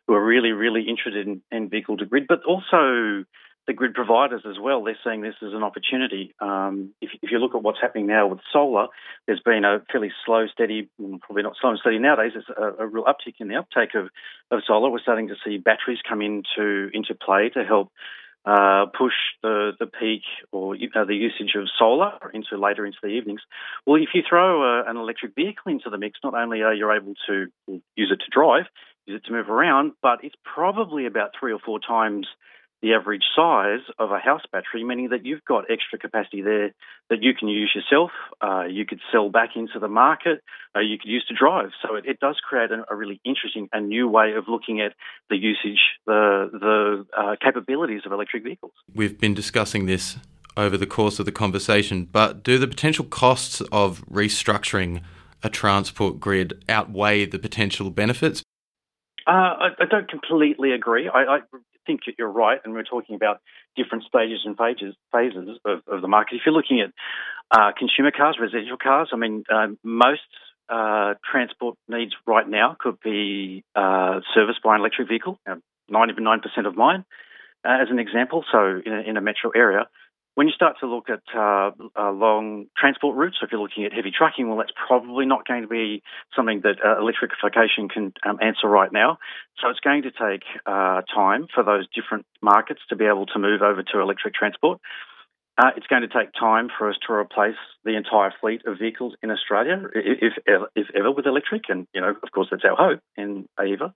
who 0.06 0.14
are 0.14 0.24
really, 0.24 0.50
really 0.50 0.82
interested 0.82 1.28
in, 1.28 1.42
in 1.52 1.68
vehicle 1.68 1.96
to 1.98 2.06
grid, 2.06 2.26
but 2.28 2.42
also 2.44 3.24
the 3.66 3.72
grid 3.72 3.94
providers 3.94 4.42
as 4.48 4.58
well. 4.60 4.82
They're 4.82 4.98
seeing 5.04 5.22
this 5.22 5.34
as 5.42 5.52
an 5.52 5.62
opportunity. 5.62 6.34
Um, 6.40 6.94
if, 7.00 7.10
if, 7.22 7.30
you 7.30 7.38
look 7.38 7.54
at 7.54 7.62
what's 7.62 7.80
happening 7.80 8.06
now 8.06 8.28
with 8.28 8.38
solar, 8.52 8.86
there's 9.26 9.40
been 9.40 9.64
a 9.64 9.82
fairly 9.90 10.12
slow, 10.24 10.46
steady, 10.46 10.88
probably 11.20 11.42
not 11.42 11.54
slow 11.60 11.70
and 11.70 11.78
steady 11.78 11.98
nowadays. 11.98 12.32
There's 12.34 12.48
a, 12.56 12.84
a 12.84 12.86
real 12.86 13.04
uptick 13.04 13.34
in 13.40 13.48
the 13.48 13.56
uptake 13.56 13.94
of, 13.94 14.08
of 14.50 14.62
solar. 14.66 14.90
We're 14.90 15.00
starting 15.00 15.28
to 15.28 15.36
see 15.44 15.58
batteries 15.58 15.98
come 16.08 16.22
into 16.22 16.90
into 16.92 17.14
play 17.14 17.50
to 17.50 17.64
help 17.64 17.90
uh, 18.46 18.86
push 18.96 19.14
the, 19.42 19.72
the 19.80 19.86
peak 19.86 20.22
or 20.52 20.76
uh, 20.76 21.04
the 21.04 21.16
usage 21.16 21.54
of 21.56 21.66
solar 21.76 22.12
into 22.32 22.56
later 22.56 22.86
into 22.86 22.98
the 23.02 23.08
evenings. 23.08 23.40
Well, 23.84 24.00
if 24.00 24.10
you 24.14 24.22
throw 24.28 24.62
a, 24.62 24.80
uh, 24.80 24.90
an 24.90 24.96
electric 24.96 25.34
vehicle 25.34 25.72
into 25.72 25.90
the 25.90 25.98
mix, 25.98 26.20
not 26.22 26.34
only 26.34 26.62
are 26.62 26.72
you 26.72 26.90
able 26.92 27.14
to 27.26 27.46
use 27.66 28.12
it 28.12 28.20
to 28.20 28.30
drive, 28.30 28.66
use 29.06 29.20
it 29.20 29.26
to 29.26 29.32
move 29.32 29.50
around, 29.50 29.92
but 30.00 30.22
it's 30.22 30.36
probably 30.44 31.06
about 31.06 31.30
three 31.38 31.52
or 31.52 31.58
four 31.58 31.80
times 31.80 32.28
the 32.82 32.92
average 32.94 33.22
size 33.34 33.80
of 33.98 34.10
a 34.10 34.18
house 34.18 34.42
battery, 34.52 34.84
meaning 34.84 35.08
that 35.10 35.24
you've 35.24 35.44
got 35.44 35.70
extra 35.70 35.98
capacity 35.98 36.42
there 36.42 36.72
that 37.08 37.22
you 37.22 37.32
can 37.34 37.48
use 37.48 37.72
yourself. 37.74 38.10
Uh, 38.40 38.64
you 38.64 38.84
could 38.84 39.00
sell 39.10 39.30
back 39.30 39.50
into 39.56 39.78
the 39.78 39.88
market. 39.88 40.42
Uh, 40.74 40.80
you 40.80 40.98
could 40.98 41.08
use 41.08 41.24
to 41.28 41.34
drive. 41.34 41.70
So 41.82 41.96
it, 41.96 42.04
it 42.06 42.20
does 42.20 42.36
create 42.46 42.70
a, 42.70 42.84
a, 42.90 42.94
really 42.94 43.20
interesting 43.24 43.68
and 43.72 43.88
new 43.88 44.08
way 44.08 44.34
of 44.34 44.44
looking 44.48 44.80
at 44.80 44.92
the 45.30 45.36
usage, 45.36 45.80
the 46.06 46.50
the 46.52 47.06
uh, 47.16 47.36
capabilities 47.42 48.02
of 48.04 48.12
electric 48.12 48.44
vehicles. 48.44 48.72
We've 48.94 49.18
been 49.18 49.34
discussing 49.34 49.86
this 49.86 50.18
over 50.56 50.76
the 50.76 50.86
course 50.86 51.18
of 51.18 51.26
the 51.26 51.32
conversation, 51.32 52.08
but 52.10 52.42
do 52.42 52.58
the 52.58 52.68
potential 52.68 53.04
costs 53.04 53.60
of 53.72 54.04
restructuring 54.06 55.02
a 55.42 55.50
transport 55.50 56.18
grid 56.18 56.64
outweigh 56.68 57.26
the 57.26 57.38
potential 57.38 57.90
benefits? 57.90 58.42
Uh, 59.26 59.30
I, 59.30 59.68
I, 59.80 59.84
don't 59.90 60.08
completely 60.08 60.72
agree. 60.72 61.08
I, 61.08 61.18
I, 61.18 61.38
think 61.86 62.00
you're 62.18 62.28
right, 62.46 62.60
and 62.62 62.74
we're 62.74 62.82
talking 62.82 63.14
about 63.14 63.40
different 63.76 64.04
stages 64.04 64.40
and 64.44 64.56
phases 64.56 64.94
phases 65.12 65.58
of, 65.64 65.78
of 65.86 66.02
the 66.02 66.08
market. 66.08 66.34
If 66.36 66.42
you're 66.44 66.54
looking 66.54 66.80
at 66.80 66.90
uh, 67.56 67.70
consumer 67.78 68.10
cars, 68.10 68.36
residential 68.40 68.76
cars, 68.76 69.08
I 69.12 69.16
mean, 69.16 69.44
uh, 69.48 69.68
most 69.82 70.28
uh, 70.68 71.14
transport 71.30 71.76
needs 71.88 72.12
right 72.26 72.48
now 72.48 72.76
could 72.78 72.98
be 73.00 73.64
uh, 73.74 74.20
serviced 74.34 74.62
by 74.62 74.74
an 74.74 74.80
electric 74.80 75.08
vehicle. 75.08 75.38
Ninety-nine 75.88 76.40
percent 76.40 76.66
of 76.66 76.74
mine, 76.76 77.04
uh, 77.64 77.82
as 77.82 77.88
an 77.90 78.00
example. 78.00 78.44
So 78.50 78.80
in 78.84 78.92
a, 78.92 79.00
in 79.10 79.16
a 79.16 79.20
metro 79.20 79.50
area, 79.54 79.86
when 80.36 80.46
you 80.46 80.52
start 80.52 80.76
to 80.80 80.86
look 80.86 81.08
at 81.08 81.22
uh, 81.34 81.70
uh, 81.98 82.12
long 82.12 82.66
transport 82.76 83.16
routes, 83.16 83.38
so 83.40 83.46
if 83.46 83.52
you're 83.52 83.60
looking 83.60 83.86
at 83.86 83.92
heavy 83.94 84.12
trucking, 84.16 84.46
well, 84.46 84.58
that's 84.58 84.72
probably 84.86 85.24
not 85.24 85.48
going 85.48 85.62
to 85.62 85.68
be 85.68 86.02
something 86.36 86.60
that 86.60 86.76
uh, 86.84 87.00
electrification 87.00 87.88
can 87.88 88.12
um, 88.28 88.38
answer 88.42 88.68
right 88.68 88.92
now. 88.92 89.16
So 89.58 89.70
it's 89.70 89.80
going 89.80 90.02
to 90.02 90.10
take 90.10 90.44
uh, 90.66 91.00
time 91.12 91.46
for 91.54 91.64
those 91.64 91.88
different 91.94 92.26
markets 92.42 92.80
to 92.90 92.96
be 92.96 93.06
able 93.06 93.24
to 93.32 93.38
move 93.38 93.62
over 93.62 93.82
to 93.82 94.00
electric 94.00 94.34
transport. 94.34 94.78
Uh, 95.56 95.70
it's 95.74 95.86
going 95.86 96.02
to 96.02 96.08
take 96.08 96.34
time 96.38 96.68
for 96.76 96.90
us 96.90 96.96
to 97.06 97.14
replace 97.14 97.56
the 97.86 97.96
entire 97.96 98.30
fleet 98.38 98.60
of 98.66 98.78
vehicles 98.78 99.14
in 99.22 99.30
Australia, 99.30 99.84
if, 99.94 100.34
if 100.76 100.86
ever 100.94 101.10
with 101.12 101.24
electric. 101.24 101.62
And, 101.70 101.86
you 101.94 102.02
know, 102.02 102.10
of 102.10 102.30
course, 102.30 102.48
that's 102.50 102.64
our 102.68 102.76
hope 102.76 103.00
in 103.16 103.48
AEVA. 103.58 103.90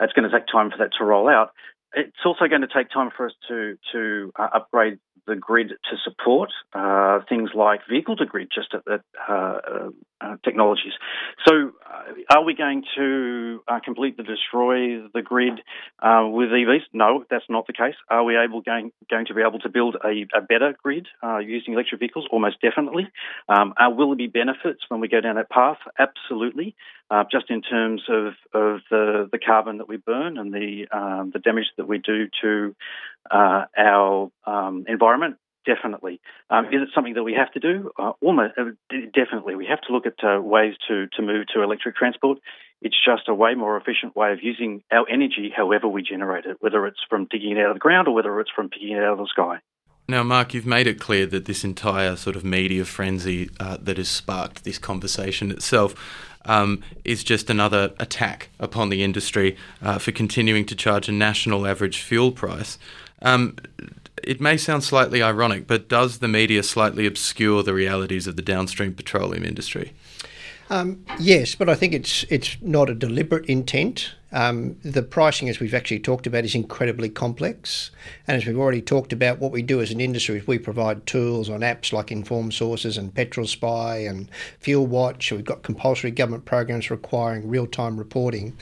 It's 0.00 0.12
going 0.12 0.30
to 0.30 0.38
take 0.38 0.46
time 0.52 0.70
for 0.70 0.76
that 0.84 0.90
to 0.98 1.04
roll 1.04 1.30
out. 1.30 1.52
It's 1.94 2.26
also 2.26 2.46
going 2.46 2.60
to 2.60 2.68
take 2.68 2.90
time 2.90 3.08
for 3.16 3.24
us 3.24 3.32
to 3.48 3.78
to 3.92 4.30
uh, 4.38 4.48
upgrade 4.52 4.98
the 5.26 5.36
grid 5.36 5.68
to 5.68 5.96
support 6.04 6.50
uh, 6.72 7.20
things 7.28 7.50
like 7.54 7.80
vehicle 7.88 8.16
to 8.16 8.26
grid, 8.26 8.48
just 8.54 8.74
at, 8.74 8.82
at 8.92 9.00
uh, 9.28 9.90
uh, 10.20 10.36
technologies. 10.44 10.92
So, 11.46 11.72
uh, 11.88 12.36
are 12.36 12.44
we 12.44 12.54
going 12.54 12.82
to 12.96 13.62
uh, 13.68 13.78
completely 13.84 14.24
destroy 14.24 15.06
the 15.14 15.22
grid 15.22 15.60
uh, 16.02 16.26
with 16.28 16.48
EVs? 16.48 16.82
No, 16.92 17.24
that's 17.30 17.44
not 17.48 17.66
the 17.66 17.72
case. 17.72 17.94
Are 18.10 18.24
we 18.24 18.36
able 18.36 18.60
going 18.60 18.90
going 19.08 19.26
to 19.26 19.34
be 19.34 19.42
able 19.42 19.60
to 19.60 19.68
build 19.68 19.96
a, 20.04 20.26
a 20.36 20.40
better 20.40 20.74
grid 20.82 21.06
using 21.40 21.74
electric 21.74 22.00
vehicles? 22.00 22.26
Almost 22.32 22.60
definitely. 22.60 23.08
Um, 23.48 23.74
will 23.96 24.08
there 24.08 24.16
be 24.16 24.26
benefits 24.26 24.80
when 24.88 25.00
we 25.00 25.08
go 25.08 25.20
down 25.20 25.36
that 25.36 25.50
path? 25.50 25.78
Absolutely. 25.98 26.74
just 27.30 27.48
in 27.48 27.62
terms 27.62 28.02
of, 28.08 28.34
of 28.52 28.80
the, 28.90 29.28
the 29.30 29.38
carbon 29.38 29.78
that 29.78 29.88
we 29.88 29.98
burn 29.98 30.36
and 30.36 30.52
the 30.52 30.86
um, 30.90 31.30
the 31.32 31.38
damage 31.38 31.66
that 31.76 31.86
we 31.86 31.98
do 31.98 32.26
to 32.42 32.74
our 33.30 34.30
um, 34.46 34.84
environment 34.88 35.36
Definitely. 35.68 36.18
Um, 36.48 36.66
is 36.66 36.80
it 36.80 36.88
something 36.94 37.12
that 37.14 37.24
we 37.24 37.34
have 37.34 37.52
to 37.52 37.60
do? 37.60 37.90
Uh, 37.98 38.12
almost 38.22 38.54
uh, 38.56 38.70
definitely. 39.12 39.54
We 39.54 39.66
have 39.66 39.82
to 39.82 39.92
look 39.92 40.06
at 40.06 40.14
uh, 40.24 40.40
ways 40.40 40.74
to, 40.88 41.08
to 41.16 41.22
move 41.22 41.46
to 41.52 41.62
electric 41.62 41.94
transport. 41.94 42.38
It's 42.80 42.96
just 43.04 43.28
a 43.28 43.34
way 43.34 43.54
more 43.54 43.76
efficient 43.76 44.16
way 44.16 44.32
of 44.32 44.38
using 44.42 44.82
our 44.90 45.06
energy, 45.10 45.52
however 45.54 45.86
we 45.86 46.02
generate 46.02 46.46
it, 46.46 46.56
whether 46.60 46.86
it's 46.86 47.00
from 47.10 47.26
digging 47.30 47.50
it 47.52 47.58
out 47.58 47.70
of 47.70 47.74
the 47.74 47.80
ground 47.80 48.08
or 48.08 48.14
whether 48.14 48.40
it's 48.40 48.50
from 48.50 48.70
picking 48.70 48.92
it 48.92 49.02
out 49.02 49.12
of 49.12 49.18
the 49.18 49.26
sky. 49.26 49.58
Now, 50.08 50.22
Mark, 50.22 50.54
you've 50.54 50.64
made 50.64 50.86
it 50.86 50.98
clear 50.98 51.26
that 51.26 51.44
this 51.44 51.64
entire 51.64 52.16
sort 52.16 52.34
of 52.34 52.44
media 52.44 52.86
frenzy 52.86 53.50
uh, 53.60 53.76
that 53.82 53.98
has 53.98 54.08
sparked 54.08 54.64
this 54.64 54.78
conversation 54.78 55.50
itself 55.50 55.94
um, 56.46 56.82
is 57.04 57.22
just 57.22 57.50
another 57.50 57.92
attack 58.00 58.48
upon 58.58 58.88
the 58.88 59.04
industry 59.04 59.54
uh, 59.82 59.98
for 59.98 60.12
continuing 60.12 60.64
to 60.64 60.74
charge 60.74 61.10
a 61.10 61.12
national 61.12 61.66
average 61.66 62.00
fuel 62.00 62.32
price. 62.32 62.78
Um, 63.22 63.56
it 64.22 64.40
may 64.40 64.56
sound 64.56 64.84
slightly 64.84 65.22
ironic, 65.22 65.66
but 65.66 65.88
does 65.88 66.18
the 66.18 66.28
media 66.28 66.62
slightly 66.62 67.06
obscure 67.06 67.62
the 67.62 67.74
realities 67.74 68.26
of 68.26 68.36
the 68.36 68.42
downstream 68.42 68.94
petroleum 68.94 69.44
industry? 69.44 69.92
Um, 70.70 71.04
yes, 71.18 71.54
but 71.54 71.68
I 71.68 71.74
think 71.74 71.94
it's 71.94 72.24
it's 72.24 72.58
not 72.60 72.90
a 72.90 72.94
deliberate 72.94 73.46
intent, 73.46 74.14
Um, 74.30 74.76
the 74.82 75.02
pricing, 75.02 75.48
as 75.48 75.58
we've 75.58 75.74
actually 75.74 76.00
talked 76.00 76.26
about, 76.26 76.44
is 76.44 76.54
incredibly 76.54 77.08
complex. 77.08 77.90
And 78.26 78.36
as 78.36 78.46
we've 78.46 78.58
already 78.58 78.82
talked 78.82 79.12
about, 79.12 79.38
what 79.38 79.52
we 79.52 79.62
do 79.62 79.80
as 79.80 79.90
an 79.90 80.00
industry 80.00 80.36
is 80.36 80.46
we 80.46 80.58
provide 80.58 81.06
tools 81.06 81.48
on 81.48 81.60
apps 81.60 81.92
like 81.92 82.12
Informed 82.12 82.52
Sources 82.52 82.98
and 82.98 83.14
Petrol 83.14 83.46
Spy 83.46 83.98
and 83.98 84.30
Fuel 84.60 84.86
Watch. 84.86 85.32
We've 85.32 85.44
got 85.44 85.62
compulsory 85.62 86.10
government 86.10 86.44
programs 86.44 86.90
requiring 86.90 87.48
real 87.48 87.66
time 87.66 87.96
reporting. 87.96 88.56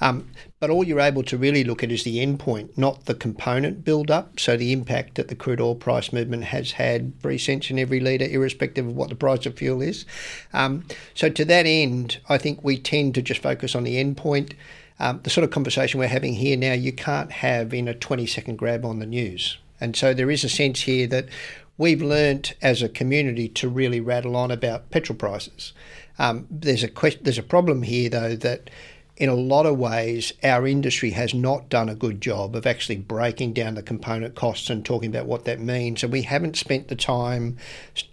Um, 0.00 0.30
but 0.60 0.70
all 0.70 0.84
you're 0.84 1.00
able 1.00 1.22
to 1.22 1.38
really 1.38 1.62
look 1.62 1.82
at 1.82 1.92
is 1.92 2.02
the 2.02 2.24
endpoint, 2.24 2.76
not 2.76 3.04
the 3.04 3.14
component 3.14 3.84
build 3.84 4.10
up. 4.10 4.40
So 4.40 4.56
the 4.56 4.72
impact 4.72 5.14
that 5.14 5.28
the 5.28 5.36
crude 5.36 5.60
oil 5.60 5.74
price 5.74 6.12
movement 6.12 6.44
has 6.44 6.72
had 6.72 7.18
three 7.20 7.38
cents 7.38 7.70
in 7.70 7.78
every 7.78 8.00
litre, 8.00 8.26
irrespective 8.26 8.86
of 8.86 8.96
what 8.96 9.08
the 9.08 9.14
price 9.14 9.46
of 9.46 9.56
fuel 9.56 9.82
is. 9.82 10.04
Um, 10.52 10.84
so 11.14 11.28
to 11.28 11.44
that 11.44 11.66
end, 11.66 12.20
I 12.28 12.38
think 12.38 12.64
we 12.64 12.78
tend 12.78 13.14
to 13.14 13.22
just 13.22 13.42
focus 13.42 13.74
on 13.74 13.84
the 13.84 14.02
endpoint. 14.02 14.54
Um, 15.00 15.20
the 15.22 15.30
sort 15.30 15.44
of 15.44 15.52
conversation 15.52 16.00
we're 16.00 16.08
having 16.08 16.34
here 16.34 16.56
now, 16.56 16.72
you 16.72 16.92
can't 16.92 17.30
have 17.30 17.72
in 17.72 17.86
a 17.86 17.94
20 17.94 18.26
second 18.26 18.56
grab 18.56 18.84
on 18.84 18.98
the 18.98 19.06
news. 19.06 19.58
And 19.80 19.94
so 19.94 20.12
there 20.12 20.30
is 20.30 20.42
a 20.42 20.48
sense 20.48 20.82
here 20.82 21.06
that 21.06 21.28
we've 21.76 22.02
learnt 22.02 22.54
as 22.60 22.82
a 22.82 22.88
community 22.88 23.48
to 23.48 23.68
really 23.68 24.00
rattle 24.00 24.34
on 24.34 24.50
about 24.50 24.90
petrol 24.90 25.16
prices. 25.16 25.72
Um, 26.18 26.48
there's 26.50 26.82
a 26.82 26.90
there's 27.22 27.38
a 27.38 27.44
problem 27.44 27.82
here 27.82 28.10
though 28.10 28.34
that 28.34 28.70
in 29.18 29.28
a 29.28 29.34
lot 29.34 29.66
of 29.66 29.76
ways 29.76 30.32
our 30.44 30.66
industry 30.66 31.10
has 31.10 31.34
not 31.34 31.68
done 31.68 31.88
a 31.88 31.94
good 31.94 32.20
job 32.20 32.54
of 32.54 32.66
actually 32.66 32.96
breaking 32.96 33.52
down 33.52 33.74
the 33.74 33.82
component 33.82 34.36
costs 34.36 34.70
and 34.70 34.84
talking 34.84 35.10
about 35.10 35.26
what 35.26 35.44
that 35.44 35.58
means. 35.58 36.04
And 36.04 36.12
we 36.12 36.22
haven't 36.22 36.56
spent 36.56 36.86
the 36.86 36.94
time 36.94 37.56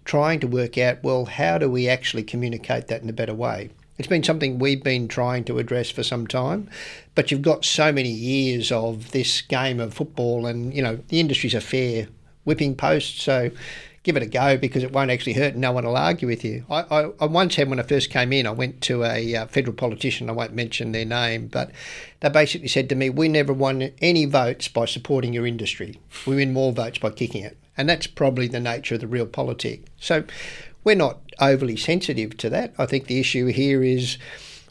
trying 0.03 0.39
to 0.39 0.47
work 0.47 0.77
out 0.79 1.03
well 1.03 1.25
how 1.25 1.59
do 1.59 1.69
we 1.69 1.87
actually 1.87 2.23
communicate 2.23 2.87
that 2.87 3.03
in 3.03 3.09
a 3.09 3.13
better 3.13 3.35
way? 3.35 3.69
It's 3.97 4.07
been 4.07 4.23
something 4.23 4.59
we've 4.59 4.83
been 4.83 5.07
trying 5.07 5.45
to 5.45 5.59
address 5.59 5.89
for 5.89 6.03
some 6.03 6.27
time, 6.27 6.69
but 7.13 7.31
you've 7.31 7.41
got 7.41 7.63
so 7.63 7.93
many 7.93 8.09
years 8.09 8.71
of 8.71 9.11
this 9.11 9.41
game 9.41 9.79
of 9.79 9.93
football, 9.93 10.45
and 10.45 10.73
you 10.73 10.81
know 10.81 10.99
the 11.07 11.21
industry's 11.21 11.53
a 11.53 11.61
fair 11.61 12.09
whipping 12.43 12.75
post, 12.75 13.19
so 13.19 13.51
give 14.05 14.15
it 14.15 14.23
a 14.23 14.27
go 14.27 14.55
because 14.55 14.83
it 14.83 14.91
won't 14.91 15.09
actually 15.09 15.33
hurt 15.33 15.53
and 15.53 15.61
no 15.61 15.71
one 15.71 15.83
will 15.83 15.97
argue 15.97 16.27
with 16.27 16.45
you. 16.45 16.63
I, 16.69 16.81
I, 16.81 17.11
I 17.19 17.25
once 17.25 17.55
had, 17.55 17.69
when 17.69 17.79
I 17.79 17.83
first 17.83 18.11
came 18.11 18.31
in, 18.31 18.45
I 18.45 18.51
went 18.51 18.79
to 18.81 19.03
a 19.03 19.35
uh, 19.35 19.47
federal 19.47 19.75
politician, 19.75 20.29
I 20.29 20.33
won't 20.33 20.53
mention 20.53 20.91
their 20.91 21.05
name, 21.05 21.47
but 21.47 21.71
they 22.19 22.29
basically 22.29 22.67
said 22.67 22.87
to 22.89 22.95
me, 22.95 23.09
We 23.09 23.27
never 23.27 23.51
won 23.51 23.91
any 24.01 24.25
votes 24.25 24.67
by 24.67 24.85
supporting 24.85 25.33
your 25.33 25.47
industry. 25.47 25.99
We 26.27 26.35
win 26.35 26.53
more 26.53 26.71
votes 26.71 26.99
by 26.99 27.09
kicking 27.09 27.43
it. 27.43 27.57
And 27.75 27.89
that's 27.89 28.07
probably 28.07 28.47
the 28.47 28.59
nature 28.59 28.95
of 28.95 29.01
the 29.01 29.07
realpolitik. 29.07 29.81
So 29.99 30.23
we're 30.83 30.95
not 30.95 31.19
overly 31.41 31.75
sensitive 31.75 32.37
to 32.37 32.49
that. 32.51 32.75
I 32.77 32.85
think 32.85 33.07
the 33.07 33.19
issue 33.19 33.47
here 33.47 33.83
is 33.83 34.19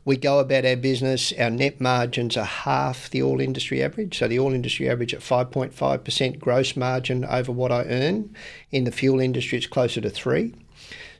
we 0.05 0.17
go 0.17 0.39
about 0.39 0.65
our 0.65 0.77
business, 0.77 1.33
our 1.39 1.51
net 1.51 1.81
margins 1.81 2.37
are 2.37 2.45
half 2.45 3.11
the 3.11 3.23
all 3.23 3.41
industry 3.41 3.83
average. 3.83 4.19
So 4.19 4.29
the 4.29 4.39
all 4.39 4.53
industry 4.53 4.89
average 4.89 5.15
at 5.15 5.21
5.5% 5.21 6.39
gross 6.39 6.77
margin 6.77 7.25
over 7.25 7.53
what 7.53 7.73
I 7.73 7.85
earn. 7.85 8.35
In 8.71 8.85
the 8.85 8.93
fuel 8.93 9.21
industry, 9.21 9.59
it's 9.59 9.67
closer 9.67 10.01
to 10.01 10.11
3 10.11 10.55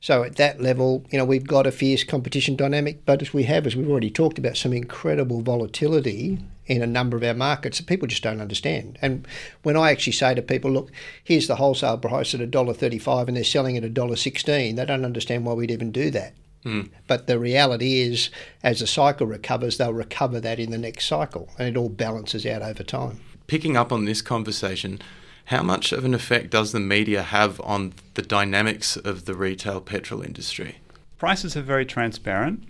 so 0.05 0.23
at 0.23 0.37
that 0.37 0.61
level, 0.61 1.03
you 1.11 1.17
know, 1.17 1.25
we've 1.25 1.47
got 1.47 1.67
a 1.67 1.73
fierce 1.73 2.05
competition 2.05 2.57
dynamic, 2.57 3.07
but 3.07 3.23
as 3.23 3.33
we 3.33 3.45
have, 3.45 3.67
as 3.67 3.75
we've 3.75 3.89
already 3.89 4.11
talked 4.11 4.39
about, 4.39 4.59
some 4.59 4.75
incredible 4.75 5.41
volatility 5.41 6.41
in 6.67 6.83
a 6.83 6.87
number 6.87 7.17
of 7.17 7.23
our 7.23 7.33
markets 7.33 7.79
that 7.79 7.87
people 7.87 8.07
just 8.07 8.23
don't 8.23 8.43
understand. 8.43 8.99
And 9.01 9.27
when 9.63 9.79
I 9.79 9.91
actually 9.91 10.13
say 10.13 10.35
to 10.35 10.43
people, 10.43 10.71
look, 10.71 10.91
here's 11.25 11.47
the 11.47 11.57
wholesale 11.57 11.97
price 11.97 12.35
at 12.35 12.41
$1.35 12.41 13.29
and 13.29 13.37
they're 13.39 13.45
selling 13.45 13.79
at 13.79 13.83
$1.16, 13.83 14.77
they 14.77 14.85
don't 14.85 15.07
understand 15.07 15.47
why 15.47 15.55
we'd 15.55 15.71
even 15.71 15.91
do 15.91 16.11
that. 16.11 16.35
Mm. 16.65 16.91
But 17.07 17.27
the 17.27 17.39
reality 17.39 18.01
is, 18.01 18.31
as 18.63 18.81
the 18.81 18.87
cycle 18.87 19.27
recovers, 19.27 19.77
they'll 19.77 19.93
recover 19.93 20.41
that 20.41 20.59
in 20.59 20.71
the 20.71 20.79
next 20.79 21.07
cycle, 21.07 21.49
and 21.59 21.69
it 21.69 21.77
all 21.77 21.89
balances 21.89 22.47
out 22.47 22.63
over 22.63 22.83
time. 22.83 23.21
Picking 23.47 23.77
up 23.77 23.93
on 23.93 24.07
this 24.07 24.23
conversation, 24.23 25.01
how 25.47 25.63
much 25.63 25.93
of 25.93 26.05
an 26.05 26.15
effect 26.15 26.51
does 26.51 26.73
the 26.73 26.81
media 26.81 27.23
have 27.23 27.61
on 27.61 27.93
the 28.15 28.23
dynamics 28.23 28.97
of 28.97 29.27
the 29.27 29.35
retail 29.35 29.81
petrol 29.81 30.23
industry? 30.23 30.77
Prices 31.19 31.57
are 31.57 31.63
very 31.63 31.85
transparent 31.85 32.65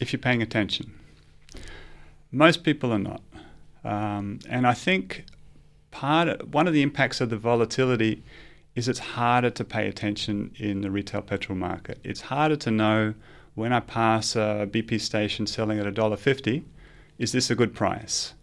if 0.00 0.12
you're 0.12 0.18
paying 0.18 0.42
attention. 0.42 0.92
Most 2.32 2.64
people 2.64 2.92
are 2.92 2.98
not. 2.98 3.22
Um, 3.84 4.40
and 4.48 4.66
I 4.66 4.74
think 4.74 5.24
part 5.90 6.28
of, 6.28 6.52
one 6.52 6.66
of 6.66 6.74
the 6.74 6.82
impacts 6.82 7.20
of 7.20 7.30
the 7.30 7.36
volatility 7.36 8.22
is 8.78 8.86
it's 8.86 9.00
harder 9.00 9.50
to 9.50 9.64
pay 9.64 9.88
attention 9.88 10.52
in 10.56 10.82
the 10.82 10.90
retail 10.90 11.20
petrol 11.20 11.58
market. 11.58 11.98
It's 12.04 12.20
harder 12.20 12.54
to 12.56 12.70
know 12.70 13.14
when 13.56 13.72
I 13.72 13.80
pass 13.80 14.36
a 14.36 14.68
BP 14.70 15.00
station 15.00 15.48
selling 15.48 15.80
at 15.80 15.92
$1.50, 15.92 16.62
is 17.18 17.32
this 17.32 17.50
a 17.50 17.56
good 17.56 17.74
price? 17.74 18.34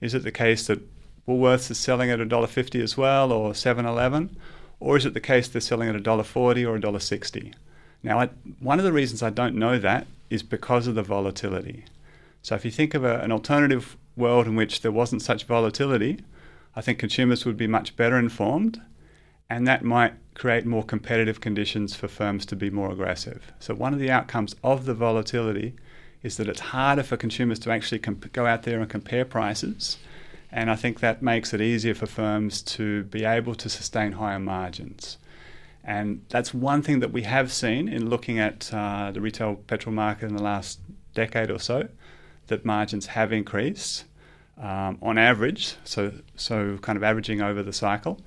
Is 0.00 0.12
it 0.12 0.24
the 0.24 0.32
case 0.32 0.66
that 0.66 0.82
Woolworths 1.28 1.70
is 1.70 1.78
selling 1.78 2.10
at 2.10 2.18
$1.50 2.18 2.82
as 2.82 2.96
well, 2.96 3.30
or 3.30 3.52
7-Eleven? 3.52 4.36
Or 4.80 4.96
is 4.96 5.06
it 5.06 5.14
the 5.14 5.20
case 5.20 5.46
they're 5.46 5.60
selling 5.60 5.88
at 5.88 5.94
$1.40 5.94 6.36
or 6.66 6.78
$1.60? 6.80 7.54
Now, 8.02 8.18
I, 8.18 8.30
one 8.58 8.80
of 8.80 8.84
the 8.84 8.92
reasons 8.92 9.22
I 9.22 9.30
don't 9.30 9.54
know 9.54 9.78
that 9.78 10.08
is 10.30 10.42
because 10.42 10.88
of 10.88 10.96
the 10.96 11.02
volatility. 11.04 11.84
So 12.42 12.56
if 12.56 12.64
you 12.64 12.72
think 12.72 12.94
of 12.94 13.04
a, 13.04 13.20
an 13.20 13.30
alternative 13.30 13.96
world 14.16 14.48
in 14.48 14.56
which 14.56 14.80
there 14.80 14.90
wasn't 14.90 15.22
such 15.22 15.44
volatility, 15.44 16.18
I 16.74 16.80
think 16.80 16.98
consumers 16.98 17.46
would 17.46 17.56
be 17.56 17.68
much 17.68 17.94
better 17.94 18.18
informed, 18.18 18.80
and 19.48 19.66
that 19.66 19.84
might 19.84 20.14
create 20.34 20.66
more 20.66 20.84
competitive 20.84 21.40
conditions 21.40 21.94
for 21.94 22.08
firms 22.08 22.44
to 22.46 22.56
be 22.56 22.68
more 22.70 22.90
aggressive. 22.90 23.52
So 23.58 23.74
one 23.74 23.92
of 23.94 24.00
the 24.00 24.10
outcomes 24.10 24.54
of 24.62 24.84
the 24.84 24.94
volatility 24.94 25.74
is 26.22 26.36
that 26.36 26.48
it's 26.48 26.60
harder 26.60 27.02
for 27.02 27.16
consumers 27.16 27.58
to 27.60 27.70
actually 27.70 28.00
comp- 28.00 28.32
go 28.32 28.46
out 28.46 28.64
there 28.64 28.80
and 28.80 28.90
compare 28.90 29.24
prices 29.24 29.98
and 30.56 30.70
I 30.70 30.76
think 30.76 31.00
that 31.00 31.22
makes 31.22 31.52
it 31.52 31.60
easier 31.60 31.94
for 31.94 32.06
firms 32.06 32.62
to 32.62 33.04
be 33.04 33.24
able 33.24 33.54
to 33.56 33.68
sustain 33.68 34.12
higher 34.12 34.38
margins. 34.38 35.18
And 35.84 36.24
that's 36.28 36.52
one 36.54 36.82
thing 36.82 37.00
that 37.00 37.12
we 37.12 37.22
have 37.22 37.52
seen 37.52 37.88
in 37.88 38.08
looking 38.08 38.38
at 38.38 38.72
uh, 38.72 39.10
the 39.12 39.20
retail 39.20 39.56
petrol 39.56 39.94
market 39.94 40.26
in 40.26 40.36
the 40.36 40.42
last 40.42 40.80
decade 41.14 41.50
or 41.50 41.58
so, 41.58 41.88
that 42.46 42.64
margins 42.64 43.06
have 43.06 43.32
increased 43.32 44.04
um, 44.58 44.98
on 45.02 45.18
average, 45.18 45.76
so, 45.84 46.12
so 46.36 46.78
kind 46.78 46.96
of 46.96 47.02
averaging 47.02 47.42
over 47.42 47.62
the 47.62 47.72
cycle. 47.72 48.20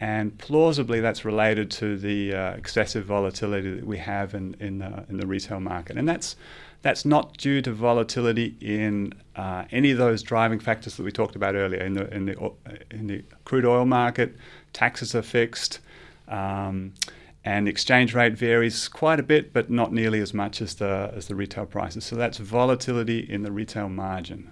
And 0.00 0.36
plausibly, 0.38 1.00
that's 1.00 1.26
related 1.26 1.70
to 1.72 1.98
the 1.98 2.34
uh, 2.34 2.50
excessive 2.52 3.04
volatility 3.04 3.74
that 3.74 3.86
we 3.86 3.98
have 3.98 4.34
in, 4.34 4.56
in, 4.58 4.78
the, 4.78 5.04
in 5.10 5.18
the 5.18 5.26
retail 5.26 5.60
market. 5.60 5.98
And 5.98 6.08
that's 6.08 6.36
that's 6.82 7.04
not 7.04 7.36
due 7.36 7.60
to 7.62 7.72
volatility 7.72 8.56
in 8.60 9.12
uh, 9.36 9.64
any 9.70 9.90
of 9.90 9.98
those 9.98 10.22
driving 10.22 10.58
factors 10.58 10.96
that 10.96 11.02
we 11.02 11.12
talked 11.12 11.36
about 11.36 11.54
earlier. 11.54 11.82
In 11.82 11.94
the, 11.94 12.14
in 12.14 12.24
the, 12.26 12.52
in 12.90 13.06
the 13.06 13.22
crude 13.44 13.66
oil 13.66 13.84
market, 13.84 14.34
taxes 14.72 15.14
are 15.14 15.22
fixed, 15.22 15.80
um, 16.28 16.94
and 17.44 17.66
the 17.66 17.70
exchange 17.70 18.14
rate 18.14 18.34
varies 18.34 18.88
quite 18.88 19.20
a 19.20 19.22
bit, 19.22 19.52
but 19.52 19.70
not 19.70 19.92
nearly 19.92 20.20
as 20.20 20.32
much 20.32 20.62
as 20.62 20.74
the, 20.74 21.12
as 21.14 21.26
the 21.28 21.34
retail 21.34 21.66
prices. 21.66 22.04
So 22.04 22.16
that's 22.16 22.38
volatility 22.38 23.18
in 23.18 23.42
the 23.42 23.52
retail 23.52 23.88
margin. 23.88 24.50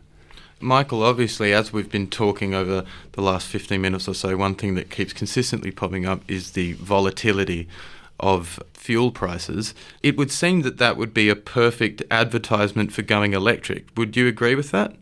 Michael, 0.61 1.03
obviously, 1.03 1.53
as 1.53 1.73
we've 1.73 1.91
been 1.91 2.09
talking 2.09 2.55
over 2.55 2.85
the 3.13 3.23
last 3.23 3.47
15 3.47 3.81
minutes 3.81 4.09
or 4.09 4.15
so, 4.15 4.37
one 4.37 4.55
thing 4.55 4.75
that 4.75 4.91
keeps 4.91 5.13
consistently 5.13 5.71
popping 5.71 6.05
up 6.07 6.23
is 6.29 6.53
the 6.53 6.73
volatility 6.75 7.69
of 8.21 8.61
fuel 8.73 9.13
prices, 9.13 9.75
it 10.03 10.17
would 10.17 10.31
seem 10.31 10.63
that 10.63 10.79
that 10.79 10.97
would 10.97 11.15
be 11.15 11.29
a 11.29 11.37
perfect 11.37 12.03
advertisement 12.11 12.93
for 12.93 13.03
going 13.03 13.33
electric. 13.33 13.87
Would 13.97 14.17
you 14.17 14.27
agree 14.27 14.55
with 14.55 14.71
that? 14.73 14.93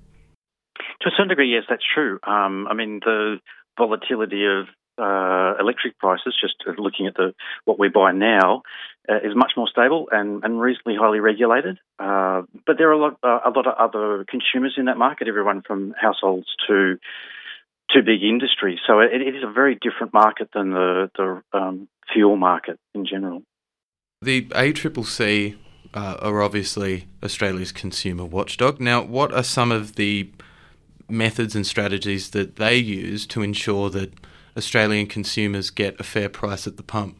To 1.00 1.08
a 1.08 1.10
certain 1.12 1.28
degree, 1.28 1.52
yes, 1.52 1.64
that's 1.68 1.84
true. 1.94 2.18
Um, 2.26 2.66
I 2.68 2.74
mean, 2.74 3.00
the 3.04 3.38
volatility 3.78 4.44
of 4.44 4.66
uh, 4.98 5.54
electric 5.60 5.98
prices, 5.98 6.34
just 6.40 6.54
looking 6.78 7.06
at 7.06 7.14
the 7.14 7.34
what 7.64 7.78
we 7.78 7.88
buy 7.88 8.12
now, 8.12 8.62
is 9.08 9.34
much 9.34 9.52
more 9.56 9.68
stable 9.68 10.08
and, 10.10 10.42
and 10.44 10.60
reasonably 10.60 10.96
highly 10.96 11.20
regulated. 11.20 11.78
Uh, 11.98 12.42
but 12.66 12.78
there 12.78 12.88
are 12.88 12.92
a 12.92 12.98
lot, 12.98 13.16
uh, 13.22 13.40
a 13.44 13.50
lot 13.50 13.66
of 13.66 13.74
other 13.78 14.24
consumers 14.28 14.74
in 14.76 14.86
that 14.86 14.96
market, 14.96 15.28
everyone 15.28 15.62
from 15.62 15.94
households 16.00 16.46
to 16.68 16.98
to 17.90 18.02
big 18.02 18.22
industry. 18.22 18.80
So 18.86 19.00
it, 19.00 19.12
it 19.12 19.36
is 19.36 19.44
a 19.44 19.52
very 19.52 19.76
different 19.76 20.12
market 20.12 20.48
than 20.52 20.70
the, 20.70 21.10
the 21.16 21.42
um, 21.56 21.88
fuel 22.12 22.36
market 22.36 22.78
in 22.94 23.06
general. 23.06 23.42
The 24.22 24.46
ACCC 24.46 25.56
uh, 25.94 26.16
are 26.20 26.42
obviously 26.42 27.06
Australia's 27.22 27.72
consumer 27.72 28.24
watchdog. 28.24 28.80
Now, 28.80 29.02
what 29.02 29.32
are 29.32 29.44
some 29.44 29.70
of 29.70 29.94
the 29.94 30.30
methods 31.08 31.54
and 31.54 31.66
strategies 31.66 32.30
that 32.30 32.56
they 32.56 32.76
use 32.76 33.26
to 33.28 33.42
ensure 33.42 33.88
that 33.90 34.12
Australian 34.56 35.06
consumers 35.06 35.70
get 35.70 36.00
a 36.00 36.02
fair 36.02 36.28
price 36.28 36.66
at 36.66 36.76
the 36.76 36.82
pump? 36.82 37.16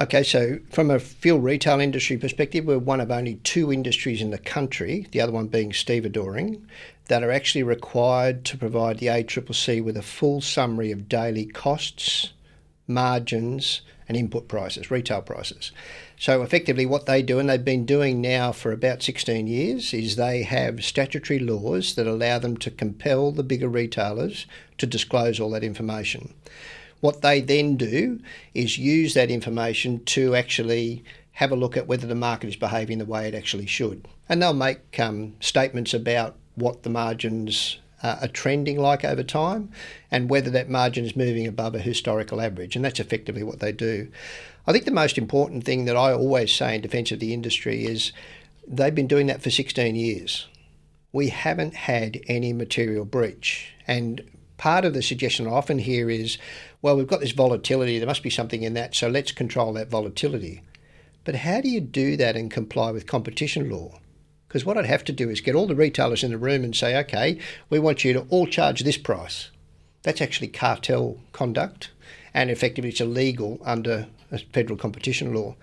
Okay, 0.00 0.22
so 0.22 0.60
from 0.70 0.92
a 0.92 1.00
fuel 1.00 1.40
retail 1.40 1.80
industry 1.80 2.16
perspective, 2.16 2.64
we're 2.64 2.78
one 2.78 3.00
of 3.00 3.10
only 3.10 3.34
two 3.42 3.72
industries 3.72 4.22
in 4.22 4.30
the 4.30 4.38
country, 4.38 5.08
the 5.10 5.20
other 5.20 5.32
one 5.32 5.48
being 5.48 5.72
stevedoring, 5.72 6.60
that 7.08 7.24
are 7.24 7.32
actually 7.32 7.64
required 7.64 8.44
to 8.44 8.56
provide 8.56 8.98
the 8.98 9.08
ACCC 9.08 9.82
with 9.82 9.96
a 9.96 10.02
full 10.02 10.40
summary 10.40 10.92
of 10.92 11.08
daily 11.08 11.46
costs, 11.46 12.32
margins, 12.86 13.80
and 14.06 14.16
input 14.16 14.46
prices, 14.46 14.88
retail 14.88 15.20
prices. 15.20 15.72
So 16.16 16.42
effectively, 16.42 16.86
what 16.86 17.06
they 17.06 17.20
do, 17.20 17.40
and 17.40 17.50
they've 17.50 17.64
been 17.64 17.84
doing 17.84 18.20
now 18.20 18.52
for 18.52 18.70
about 18.70 19.02
16 19.02 19.48
years, 19.48 19.92
is 19.92 20.14
they 20.14 20.44
have 20.44 20.84
statutory 20.84 21.40
laws 21.40 21.96
that 21.96 22.06
allow 22.06 22.38
them 22.38 22.56
to 22.58 22.70
compel 22.70 23.32
the 23.32 23.42
bigger 23.42 23.68
retailers 23.68 24.46
to 24.78 24.86
disclose 24.86 25.40
all 25.40 25.50
that 25.50 25.64
information. 25.64 26.34
What 27.00 27.22
they 27.22 27.40
then 27.40 27.76
do 27.76 28.20
is 28.54 28.78
use 28.78 29.14
that 29.14 29.30
information 29.30 30.04
to 30.06 30.34
actually 30.34 31.04
have 31.32 31.52
a 31.52 31.56
look 31.56 31.76
at 31.76 31.86
whether 31.86 32.06
the 32.06 32.14
market 32.14 32.48
is 32.48 32.56
behaving 32.56 32.98
the 32.98 33.04
way 33.04 33.28
it 33.28 33.34
actually 33.34 33.66
should. 33.66 34.08
And 34.28 34.42
they'll 34.42 34.52
make 34.52 34.98
um, 34.98 35.34
statements 35.40 35.94
about 35.94 36.34
what 36.56 36.82
the 36.82 36.90
margins 36.90 37.78
uh, 38.02 38.16
are 38.22 38.28
trending 38.28 38.78
like 38.78 39.04
over 39.04 39.22
time 39.22 39.70
and 40.10 40.28
whether 40.28 40.50
that 40.50 40.68
margin 40.68 41.04
is 41.04 41.16
moving 41.16 41.46
above 41.46 41.74
a 41.74 41.80
historical 41.80 42.40
average. 42.40 42.76
And 42.76 42.84
that's 42.84 43.00
effectively 43.00 43.42
what 43.42 43.60
they 43.60 43.72
do. 43.72 44.10
I 44.66 44.72
think 44.72 44.84
the 44.84 44.90
most 44.90 45.16
important 45.16 45.64
thing 45.64 45.84
that 45.86 45.96
I 45.96 46.12
always 46.12 46.52
say 46.52 46.74
in 46.74 46.80
defence 46.80 47.12
of 47.12 47.20
the 47.20 47.32
industry 47.32 47.84
is 47.84 48.12
they've 48.66 48.94
been 48.94 49.06
doing 49.06 49.26
that 49.28 49.42
for 49.42 49.50
16 49.50 49.96
years. 49.96 50.46
We 51.12 51.28
haven't 51.28 51.74
had 51.74 52.20
any 52.26 52.52
material 52.52 53.04
breach. 53.04 53.72
And 53.86 54.22
part 54.58 54.84
of 54.84 54.92
the 54.92 55.02
suggestion 55.02 55.46
I 55.46 55.50
often 55.50 55.78
hear 55.78 56.10
is, 56.10 56.36
well, 56.80 56.96
we've 56.96 57.06
got 57.06 57.20
this 57.20 57.32
volatility, 57.32 57.98
there 57.98 58.06
must 58.06 58.22
be 58.22 58.30
something 58.30 58.62
in 58.62 58.74
that, 58.74 58.94
so 58.94 59.08
let's 59.08 59.32
control 59.32 59.72
that 59.72 59.90
volatility. 59.90 60.62
But 61.24 61.36
how 61.36 61.60
do 61.60 61.68
you 61.68 61.80
do 61.80 62.16
that 62.16 62.36
and 62.36 62.50
comply 62.50 62.90
with 62.90 63.06
competition 63.06 63.68
law? 63.68 63.98
Because 64.46 64.64
what 64.64 64.78
I'd 64.78 64.86
have 64.86 65.04
to 65.04 65.12
do 65.12 65.28
is 65.28 65.40
get 65.40 65.54
all 65.54 65.66
the 65.66 65.74
retailers 65.74 66.24
in 66.24 66.30
the 66.30 66.38
room 66.38 66.64
and 66.64 66.74
say, 66.74 66.96
okay, 67.00 67.38
we 67.68 67.78
want 67.78 68.04
you 68.04 68.12
to 68.14 68.26
all 68.30 68.46
charge 68.46 68.80
this 68.80 68.96
price. 68.96 69.50
That's 70.04 70.22
actually 70.22 70.48
cartel 70.48 71.18
conduct, 71.32 71.90
and 72.32 72.50
effectively 72.50 72.90
it's 72.90 73.00
illegal 73.00 73.60
under 73.64 74.06
federal 74.52 74.78
competition 74.78 75.34
law. 75.34 75.56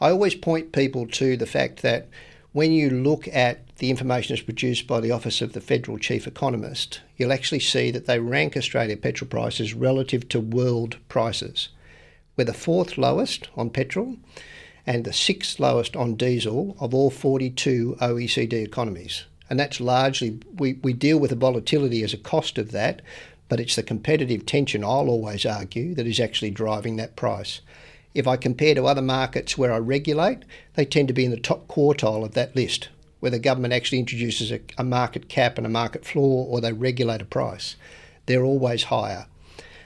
I 0.00 0.10
always 0.10 0.34
point 0.34 0.72
people 0.72 1.06
to 1.06 1.36
the 1.36 1.46
fact 1.46 1.82
that 1.82 2.08
when 2.52 2.72
you 2.72 2.90
look 2.90 3.28
at 3.28 3.63
the 3.78 3.90
information 3.90 4.34
is 4.34 4.42
produced 4.42 4.86
by 4.86 5.00
the 5.00 5.10
Office 5.10 5.42
of 5.42 5.52
the 5.52 5.60
Federal 5.60 5.98
Chief 5.98 6.26
Economist, 6.26 7.00
you'll 7.16 7.32
actually 7.32 7.60
see 7.60 7.90
that 7.90 8.06
they 8.06 8.20
rank 8.20 8.56
Australia 8.56 8.96
petrol 8.96 9.28
prices 9.28 9.74
relative 9.74 10.28
to 10.28 10.40
world 10.40 10.98
prices. 11.08 11.70
We're 12.36 12.44
the 12.44 12.54
fourth 12.54 12.96
lowest 12.96 13.48
on 13.56 13.70
petrol 13.70 14.16
and 14.86 15.04
the 15.04 15.12
sixth 15.12 15.58
lowest 15.58 15.96
on 15.96 16.14
diesel 16.14 16.76
of 16.78 16.94
all 16.94 17.10
42 17.10 17.96
OECD 18.00 18.64
economies. 18.64 19.24
And 19.50 19.58
that's 19.58 19.80
largely, 19.80 20.38
we, 20.56 20.74
we 20.74 20.92
deal 20.92 21.18
with 21.18 21.30
the 21.30 21.36
volatility 21.36 22.02
as 22.02 22.14
a 22.14 22.18
cost 22.18 22.58
of 22.58 22.70
that, 22.72 23.02
but 23.48 23.60
it's 23.60 23.76
the 23.76 23.82
competitive 23.82 24.46
tension, 24.46 24.84
I'll 24.84 25.08
always 25.08 25.44
argue, 25.44 25.94
that 25.94 26.06
is 26.06 26.20
actually 26.20 26.50
driving 26.50 26.96
that 26.96 27.16
price. 27.16 27.60
If 28.14 28.26
I 28.26 28.36
compare 28.36 28.74
to 28.74 28.86
other 28.86 29.02
markets 29.02 29.58
where 29.58 29.72
I 29.72 29.78
regulate, 29.78 30.44
they 30.74 30.84
tend 30.84 31.08
to 31.08 31.14
be 31.14 31.24
in 31.24 31.30
the 31.30 31.36
top 31.36 31.66
quartile 31.66 32.24
of 32.24 32.34
that 32.34 32.54
list, 32.54 32.88
where 33.24 33.30
the 33.30 33.38
government 33.38 33.72
actually 33.72 33.98
introduces 33.98 34.52
a, 34.52 34.60
a 34.76 34.84
market 34.84 35.30
cap 35.30 35.56
and 35.56 35.66
a 35.66 35.70
market 35.70 36.04
floor 36.04 36.46
or 36.46 36.60
they 36.60 36.74
regulate 36.74 37.22
a 37.22 37.24
price. 37.24 37.74
They're 38.26 38.44
always 38.44 38.82
higher. 38.84 39.24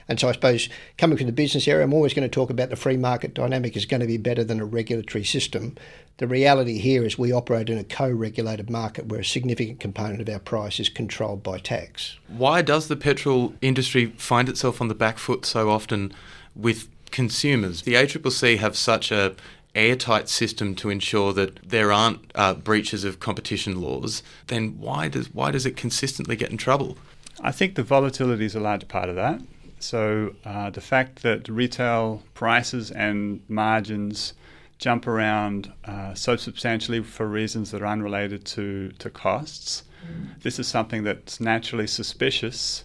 And 0.08 0.18
so 0.18 0.28
I 0.28 0.32
suppose 0.32 0.68
coming 0.96 1.16
from 1.16 1.26
the 1.26 1.32
business 1.32 1.68
area, 1.68 1.84
I'm 1.84 1.94
always 1.94 2.14
going 2.14 2.28
to 2.28 2.34
talk 2.34 2.50
about 2.50 2.68
the 2.68 2.74
free 2.74 2.96
market 2.96 3.34
dynamic 3.34 3.76
is 3.76 3.86
going 3.86 4.00
to 4.00 4.08
be 4.08 4.16
better 4.16 4.42
than 4.42 4.58
a 4.58 4.64
regulatory 4.64 5.22
system. 5.22 5.76
The 6.16 6.26
reality 6.26 6.78
here 6.78 7.04
is 7.04 7.16
we 7.16 7.30
operate 7.30 7.70
in 7.70 7.78
a 7.78 7.84
co 7.84 8.10
regulated 8.10 8.70
market 8.70 9.06
where 9.06 9.20
a 9.20 9.24
significant 9.24 9.78
component 9.78 10.20
of 10.20 10.28
our 10.28 10.40
price 10.40 10.80
is 10.80 10.88
controlled 10.88 11.44
by 11.44 11.58
tax. 11.58 12.18
Why 12.26 12.60
does 12.60 12.88
the 12.88 12.96
petrol 12.96 13.54
industry 13.60 14.06
find 14.16 14.48
itself 14.48 14.80
on 14.80 14.88
the 14.88 14.96
back 14.96 15.16
foot 15.16 15.46
so 15.46 15.70
often 15.70 16.12
with 16.56 16.88
consumers? 17.12 17.82
The 17.82 17.94
ACCC 17.94 18.58
have 18.58 18.76
such 18.76 19.12
a 19.12 19.36
airtight 19.74 20.28
system 20.28 20.74
to 20.76 20.90
ensure 20.90 21.32
that 21.32 21.56
there 21.68 21.92
aren't 21.92 22.30
uh, 22.34 22.54
breaches 22.54 23.04
of 23.04 23.20
competition 23.20 23.80
laws, 23.80 24.22
then 24.48 24.78
why 24.78 25.08
does 25.08 25.32
why 25.32 25.50
does 25.50 25.66
it 25.66 25.76
consistently 25.76 26.36
get 26.36 26.50
in 26.50 26.56
trouble? 26.56 26.96
I 27.40 27.52
think 27.52 27.74
the 27.74 27.82
volatility 27.82 28.44
is 28.44 28.54
a 28.54 28.60
large 28.60 28.88
part 28.88 29.08
of 29.08 29.14
that. 29.16 29.40
So 29.78 30.34
uh, 30.44 30.70
the 30.70 30.80
fact 30.80 31.22
that 31.22 31.48
retail 31.48 32.22
prices 32.34 32.90
and 32.90 33.40
margins 33.48 34.34
jump 34.78 35.06
around 35.06 35.72
uh, 35.84 36.14
so 36.14 36.36
substantially 36.36 37.02
for 37.02 37.26
reasons 37.26 37.70
that 37.70 37.82
are 37.82 37.86
unrelated 37.86 38.44
to, 38.44 38.90
to 38.98 39.10
costs, 39.10 39.84
mm. 40.04 40.40
this 40.42 40.58
is 40.58 40.66
something 40.66 41.04
that's 41.04 41.40
naturally 41.40 41.86
suspicious 41.86 42.84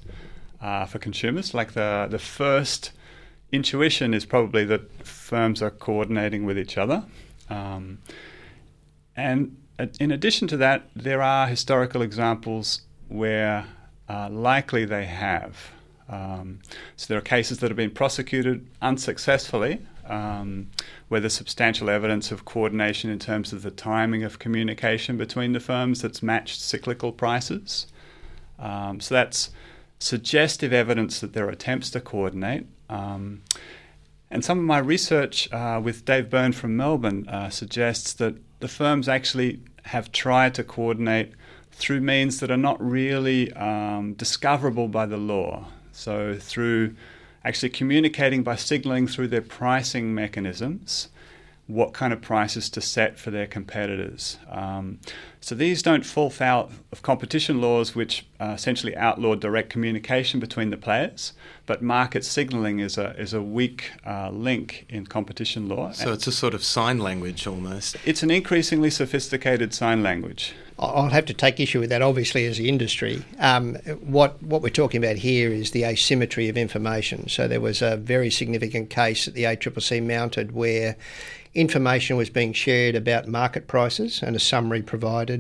uh, 0.62 0.86
for 0.86 1.00
consumers. 1.00 1.54
Like 1.54 1.74
the, 1.74 2.08
the 2.10 2.20
first 2.20 2.92
intuition 3.52 4.14
is 4.14 4.26
probably 4.26 4.66
that 4.66 5.06
firms 5.34 5.64
are 5.64 5.72
coordinating 5.72 6.46
with 6.46 6.60
each 6.60 6.78
other. 6.78 7.04
Um, 7.50 7.98
and 9.16 9.58
in 10.00 10.12
addition 10.12 10.48
to 10.50 10.58
that, 10.58 10.80
there 10.96 11.24
are 11.24 11.48
historical 11.48 12.04
examples 12.04 12.84
where 13.08 13.66
uh, 14.08 14.30
likely 14.30 14.86
they 14.86 15.06
have. 15.06 15.72
Um, 16.08 16.60
so 16.98 17.08
there 17.08 17.18
are 17.18 17.28
cases 17.38 17.58
that 17.60 17.72
have 17.72 17.78
been 17.78 17.90
prosecuted 17.90 18.68
unsuccessfully, 18.80 19.80
um, 20.08 20.70
where 21.08 21.20
there's 21.20 21.34
substantial 21.34 21.90
evidence 21.90 22.32
of 22.32 22.46
coordination 22.46 23.10
in 23.10 23.18
terms 23.18 23.54
of 23.54 23.64
the 23.64 23.72
timing 23.72 24.22
of 24.24 24.38
communication 24.38 25.18
between 25.18 25.54
the 25.54 25.60
firms 25.60 26.04
that's 26.04 26.22
matched 26.22 26.62
cyclical 26.62 27.12
prices. 27.12 27.88
Um, 28.60 29.00
so 29.00 29.16
that's 29.16 29.50
suggestive 29.98 30.74
evidence 30.74 31.20
that 31.22 31.34
there 31.34 31.48
are 31.48 31.50
attempts 31.50 31.90
to 31.90 32.00
coordinate. 32.00 32.68
Um, 32.88 33.42
and 34.34 34.44
some 34.44 34.58
of 34.58 34.66
my 34.66 34.80
research 34.80 35.48
uh, 35.54 35.80
with 35.82 36.06
Dave 36.06 36.28
Byrne 36.28 36.54
from 36.54 36.76
Melbourne 36.76 37.30
uh, 37.30 37.52
suggests 37.52 38.14
that 38.14 38.36
the 38.62 38.68
firms 38.68 39.08
actually 39.08 39.60
have 39.84 40.12
tried 40.12 40.56
to 40.56 40.64
coordinate 40.64 41.34
through 41.72 42.02
means 42.02 42.40
that 42.40 42.50
are 42.50 42.58
not 42.58 42.84
really 42.84 43.54
um, 43.54 44.14
discoverable 44.14 44.88
by 44.88 45.06
the 45.06 45.18
law. 45.18 45.66
So, 45.92 46.36
through 46.40 46.96
actually 47.46 47.70
communicating 47.70 48.42
by 48.42 48.56
signaling 48.56 49.06
through 49.06 49.28
their 49.28 49.42
pricing 49.42 50.16
mechanisms 50.16 51.10
what 51.68 51.94
kind 51.94 52.12
of 52.12 52.20
prices 52.20 52.72
to 52.72 52.82
set 52.82 53.20
for 53.20 53.30
their 53.30 53.46
competitors. 53.46 54.40
Um, 54.50 55.00
so 55.44 55.56
these 55.56 55.82
don't 55.82 56.06
fall 56.06 56.30
foul 56.30 56.72
of 56.94 57.02
competition 57.02 57.60
laws, 57.60 57.94
which 57.94 58.26
uh, 58.40 58.54
essentially 58.56 58.96
outlaw 58.96 59.36
direct 59.36 59.70
communication 59.70 60.40
between 60.40 60.70
the 60.70 60.78
players. 60.78 61.34
But 61.66 61.82
market 61.82 62.24
signalling 62.24 62.80
is 62.80 62.98
a 62.98 63.10
is 63.20 63.34
a 63.34 63.42
weak 63.42 63.92
uh, 64.06 64.30
link 64.30 64.86
in 64.88 65.06
competition 65.06 65.68
law. 65.68 65.92
So 65.92 66.14
it's 66.14 66.28
a 66.28 66.32
sort 66.32 66.54
of 66.54 66.64
sign 66.64 67.00
language 67.00 67.46
almost. 67.46 67.98
It's 68.06 68.24
an 68.24 68.32
increasingly 68.32 68.90
sophisticated 68.90 69.74
sign 69.74 70.02
language. 70.02 70.54
I'll 70.80 71.10
have 71.10 71.26
to 71.26 71.34
take 71.34 71.60
issue 71.60 71.82
with 71.82 71.90
that, 71.90 72.02
obviously, 72.02 72.46
as 72.46 72.58
the 72.58 72.70
industry. 72.70 73.26
Um, 73.38 73.76
what 74.00 74.42
what 74.42 74.62
we're 74.62 74.70
talking 74.70 75.04
about 75.04 75.18
here 75.18 75.52
is 75.52 75.72
the 75.72 75.84
asymmetry 75.84 76.48
of 76.48 76.58
information. 76.58 77.28
So 77.28 77.50
there 77.50 77.62
was 77.62 77.82
a 77.82 77.98
very 77.98 78.32
significant 78.32 78.90
case 78.90 79.26
that 79.26 79.34
the 79.34 79.44
ACCC 79.44 80.02
mounted 80.02 80.54
where 80.54 80.96
information 81.54 82.18
was 82.18 82.30
being 82.30 82.54
shared 82.54 82.96
about 82.96 83.28
market 83.28 83.68
prices 83.68 84.24
and 84.24 84.36
a 84.36 84.40
summary 84.40 84.82
provided. 84.82 85.33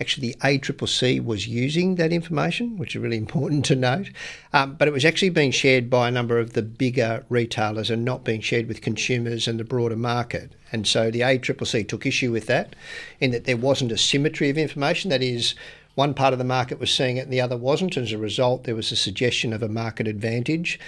Actually, 0.00 0.32
the 0.32 0.38
ACCC 0.40 1.24
was 1.24 1.46
using 1.46 1.96
that 1.96 2.12
information, 2.12 2.78
which 2.78 2.94
is 2.94 3.02
really 3.02 3.16
important 3.26 3.64
to 3.66 3.76
note, 3.76 4.10
um, 4.52 4.74
but 4.74 4.88
it 4.88 4.92
was 4.92 5.04
actually 5.04 5.30
being 5.30 5.50
shared 5.50 5.90
by 5.90 6.08
a 6.08 6.10
number 6.10 6.38
of 6.38 6.52
the 6.52 6.62
bigger 6.62 7.24
retailers 7.28 7.90
and 7.90 8.04
not 8.04 8.24
being 8.24 8.40
shared 8.40 8.68
with 8.68 8.80
consumers 8.80 9.46
and 9.46 9.60
the 9.60 9.64
broader 9.64 9.96
market. 9.96 10.52
And 10.72 10.86
so 10.86 11.10
the 11.10 11.20
ACCC 11.20 11.88
took 11.88 12.06
issue 12.06 12.32
with 12.32 12.46
that, 12.46 12.74
in 13.20 13.30
that 13.32 13.44
there 13.44 13.56
wasn't 13.56 13.92
a 13.92 13.98
symmetry 13.98 14.50
of 14.50 14.58
information. 14.58 15.10
That 15.10 15.22
is, 15.22 15.54
one 15.94 16.14
part 16.14 16.32
of 16.32 16.38
the 16.38 16.44
market 16.44 16.78
was 16.78 16.92
seeing 16.92 17.16
it 17.16 17.24
and 17.24 17.32
the 17.32 17.40
other 17.40 17.56
wasn't. 17.56 17.96
As 17.96 18.12
a 18.12 18.18
result, 18.18 18.64
there 18.64 18.76
was 18.76 18.92
a 18.92 18.96
suggestion 18.96 19.52
of 19.52 19.62
a 19.62 19.68
market 19.68 20.06
advantage. 20.06 20.78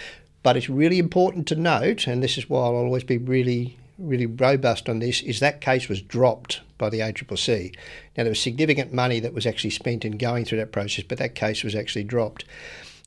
But 0.43 0.57
it's 0.57 0.69
really 0.69 0.99
important 0.99 1.47
to 1.49 1.55
note, 1.55 2.07
and 2.07 2.23
this 2.23 2.37
is 2.37 2.51
why 2.51 2.65
I'll 2.65 2.75
always 2.75 3.05
be 3.05 3.19
really 3.19 3.77
really 4.03 4.27
robust 4.27 4.89
on 4.89 4.99
this 4.99 5.23
is 5.23 5.41
that 5.41 5.61
case 5.61 5.89
was 5.89 6.03
dropped 6.03 6.61
by 6.79 6.91
the 6.91 7.01
ACCC. 7.01 7.75
Now, 8.17 8.25
there 8.25 8.31
was 8.31 8.41
significant 8.41 8.93
money 8.93 9.21
that 9.21 9.35
was 9.35 9.47
actually 9.47 9.71
spent 9.71 10.05
in 10.05 10.19
going 10.19 10.45
through 10.45 10.59
that 10.59 10.73
process, 10.73 11.05
but 11.09 11.19
that 11.19 11.35
case 11.35 11.63
was 11.63 11.75
actually 11.75 12.05
dropped. 12.05 12.45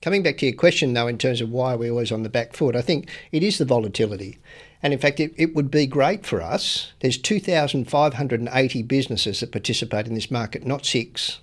Coming 0.01 0.23
back 0.23 0.37
to 0.37 0.45
your 0.45 0.55
question, 0.55 0.93
though, 0.93 1.07
in 1.07 1.17
terms 1.17 1.41
of 1.41 1.49
why 1.51 1.75
we're 1.75 1.91
always 1.91 2.11
on 2.11 2.23
the 2.23 2.29
back 2.29 2.53
foot, 2.53 2.75
I 2.75 2.81
think 2.81 3.09
it 3.31 3.43
is 3.43 3.57
the 3.57 3.65
volatility. 3.65 4.37
And 4.83 4.93
in 4.93 4.99
fact, 4.99 5.19
it, 5.19 5.33
it 5.35 5.55
would 5.55 5.71
be 5.71 5.87
great 5.87 6.25
for 6.25 6.41
us. 6.41 6.93
There's 6.99 7.17
2,580 7.17 8.83
businesses 8.83 9.39
that 9.39 9.51
participate 9.51 10.07
in 10.07 10.13
this 10.13 10.29
market, 10.29 10.65
not 10.65 10.85
six. 10.85 11.39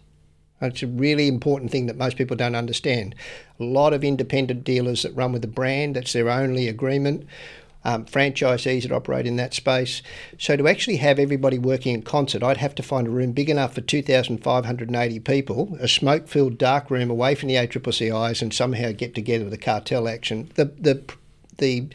It's 0.60 0.82
a 0.84 0.86
really 0.86 1.26
important 1.26 1.72
thing 1.72 1.86
that 1.86 1.96
most 1.96 2.16
people 2.16 2.36
don't 2.36 2.54
understand. 2.54 3.16
A 3.58 3.64
lot 3.64 3.92
of 3.92 4.04
independent 4.04 4.62
dealers 4.62 5.02
that 5.02 5.16
run 5.16 5.32
with 5.32 5.44
a 5.44 5.48
brand, 5.48 5.96
that's 5.96 6.12
their 6.12 6.30
only 6.30 6.68
agreement 6.68 7.26
um, 7.84 8.04
franchisees 8.04 8.82
that 8.82 8.92
operate 8.92 9.26
in 9.26 9.36
that 9.36 9.54
space. 9.54 10.02
So 10.38 10.56
to 10.56 10.68
actually 10.68 10.96
have 10.96 11.18
everybody 11.18 11.58
working 11.58 11.94
in 11.94 12.02
concert, 12.02 12.42
I'd 12.42 12.58
have 12.58 12.74
to 12.76 12.82
find 12.82 13.06
a 13.06 13.10
room 13.10 13.32
big 13.32 13.50
enough 13.50 13.74
for 13.74 13.80
2,580 13.80 15.20
people, 15.20 15.76
a 15.80 15.88
smoke-filled 15.88 16.58
dark 16.58 16.90
room 16.90 17.10
away 17.10 17.34
from 17.34 17.48
the 17.48 17.56
ACCC 17.56 18.14
eyes, 18.14 18.42
and 18.42 18.52
somehow 18.54 18.92
get 18.92 19.14
together 19.14 19.44
with 19.44 19.54
a 19.54 19.58
cartel 19.58 20.08
action. 20.08 20.50
The 20.54 20.66
the 20.66 21.02
the 21.58 21.88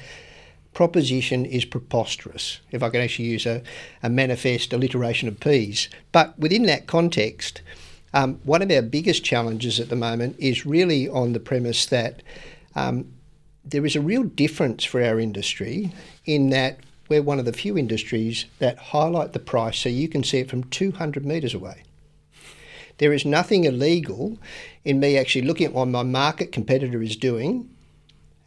proposition 0.74 1.44
is 1.44 1.66
preposterous, 1.66 2.60
if 2.70 2.84
I 2.84 2.90
can 2.90 3.02
actually 3.02 3.30
use 3.30 3.48
a, 3.48 3.64
a 4.04 4.12
manifest 4.12 4.72
alliteration 4.74 5.28
of 5.28 5.40
P's. 5.40 5.90
But 6.12 6.38
within 6.38 6.68
that 6.68 6.86
context, 6.86 7.64
um, 8.14 8.40
one 8.44 8.62
of 8.62 8.70
our 8.70 8.84
biggest 8.84 9.24
challenges 9.24 9.80
at 9.80 9.90
the 9.90 9.96
moment 9.96 10.36
is 10.38 10.68
really 10.68 11.10
on 11.10 11.34
the 11.34 11.40
premise 11.40 11.88
that 11.88 12.22
um, 12.76 13.12
there 13.70 13.86
is 13.86 13.96
a 13.96 14.02
real 14.02 14.24
difference 14.24 14.84
for 14.84 15.04
our 15.04 15.20
industry 15.20 15.92
in 16.26 16.50
that 16.52 16.80
we're 17.10 17.22
one 17.22 17.40
of 17.40 17.46
the 17.46 17.54
few 17.54 17.78
industries 17.78 18.46
that 18.60 18.78
highlight 18.78 19.34
the 19.34 19.40
price 19.40 19.78
so 19.78 19.90
you 19.90 20.08
can 20.08 20.24
see 20.24 20.40
it 20.40 20.50
from 20.50 20.64
200 20.66 21.26
metres 21.26 21.54
away. 21.54 21.84
There 22.98 23.14
is 23.14 23.26
nothing 23.26 23.64
illegal 23.64 24.38
in 24.84 25.00
me 25.00 25.18
actually 25.18 25.44
looking 25.44 25.68
at 25.68 25.74
what 25.74 25.88
my 25.88 26.04
market 26.04 26.52
competitor 26.52 27.02
is 27.02 27.16
doing 27.16 27.70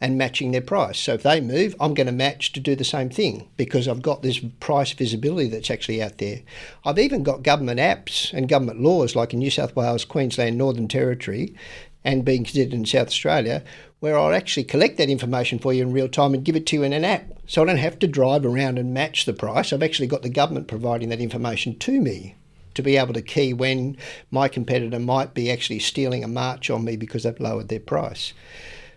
and 0.01 0.17
matching 0.17 0.51
their 0.51 0.61
price. 0.61 0.97
So 0.97 1.13
if 1.13 1.23
they 1.23 1.39
move, 1.39 1.75
I'm 1.79 1.93
going 1.93 2.07
to 2.07 2.13
match 2.13 2.51
to 2.53 2.59
do 2.59 2.75
the 2.75 2.83
same 2.83 3.09
thing 3.09 3.47
because 3.55 3.87
I've 3.87 4.01
got 4.01 4.23
this 4.23 4.39
price 4.59 4.91
visibility 4.91 5.47
that's 5.47 5.69
actually 5.69 6.01
out 6.01 6.17
there. 6.17 6.41
I've 6.83 6.99
even 6.99 7.23
got 7.23 7.43
government 7.43 7.79
apps 7.79 8.33
and 8.33 8.49
government 8.49 8.81
laws 8.81 9.15
like 9.15 9.31
in 9.31 9.39
New 9.39 9.51
South 9.51 9.75
Wales, 9.75 10.03
Queensland, 10.03 10.57
Northern 10.57 10.87
Territory, 10.87 11.55
and 12.03 12.25
being 12.25 12.43
considered 12.43 12.73
in 12.73 12.85
South 12.85 13.07
Australia, 13.07 13.63
where 14.01 14.17
I'll 14.17 14.33
actually 14.33 14.63
collect 14.63 14.97
that 14.97 15.11
information 15.11 15.59
for 15.59 15.71
you 15.71 15.83
in 15.83 15.93
real 15.93 16.09
time 16.09 16.33
and 16.33 16.43
give 16.43 16.55
it 16.55 16.65
to 16.65 16.75
you 16.75 16.83
in 16.83 16.91
an 16.91 17.05
app. 17.05 17.23
So 17.47 17.61
I 17.61 17.65
don't 17.65 17.77
have 17.77 17.99
to 17.99 18.07
drive 18.07 18.43
around 18.43 18.79
and 18.79 18.93
match 18.93 19.25
the 19.25 19.31
price. 19.31 19.71
I've 19.71 19.83
actually 19.83 20.07
got 20.07 20.23
the 20.23 20.29
government 20.29 20.67
providing 20.67 21.09
that 21.09 21.19
information 21.19 21.77
to 21.77 22.01
me 22.01 22.35
to 22.73 22.81
be 22.81 22.97
able 22.97 23.13
to 23.13 23.21
key 23.21 23.53
when 23.53 23.95
my 24.31 24.47
competitor 24.47 24.97
might 24.97 25.35
be 25.35 25.51
actually 25.51 25.77
stealing 25.77 26.23
a 26.23 26.27
march 26.27 26.71
on 26.71 26.83
me 26.83 26.95
because 26.95 27.23
they've 27.23 27.39
lowered 27.39 27.67
their 27.67 27.79
price. 27.79 28.33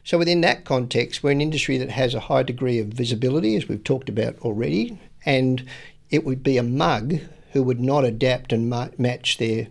So, 0.04 0.16
within 0.16 0.40
that 0.40 0.64
context, 0.64 1.22
we're 1.22 1.32
an 1.32 1.40
industry 1.40 1.76
that 1.78 1.90
has 1.90 2.14
a 2.14 2.20
high 2.20 2.42
degree 2.42 2.78
of 2.78 2.88
visibility, 2.88 3.56
as 3.56 3.68
we've 3.68 3.84
talked 3.84 4.08
about 4.08 4.38
already, 4.38 4.98
and 5.26 5.66
it 6.10 6.24
would 6.24 6.42
be 6.42 6.56
a 6.56 6.62
mug 6.62 7.16
who 7.52 7.62
would 7.62 7.80
not 7.80 8.04
adapt 8.04 8.52
and 8.52 8.70
ma- 8.70 8.88
match 8.96 9.38
their 9.38 9.68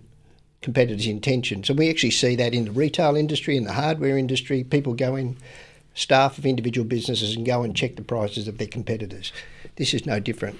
competitors' 0.63 1.05
intentions. 1.05 1.69
And 1.69 1.77
we 1.77 1.89
actually 1.89 2.11
see 2.11 2.35
that 2.37 2.53
in 2.53 2.65
the 2.65 2.71
retail 2.71 3.15
industry, 3.15 3.55
in 3.55 3.65
the 3.65 3.73
hardware 3.73 4.17
industry. 4.17 4.63
People 4.63 4.93
go 4.93 5.15
in, 5.15 5.37
staff 5.93 6.37
of 6.39 6.45
individual 6.45 6.87
businesses, 6.87 7.35
and 7.35 7.45
go 7.45 7.61
and 7.61 7.75
check 7.75 7.95
the 7.95 8.01
prices 8.01 8.47
of 8.47 8.57
their 8.57 8.67
competitors. 8.67 9.31
This 9.75 9.93
is 9.93 10.05
no 10.05 10.19
different. 10.19 10.59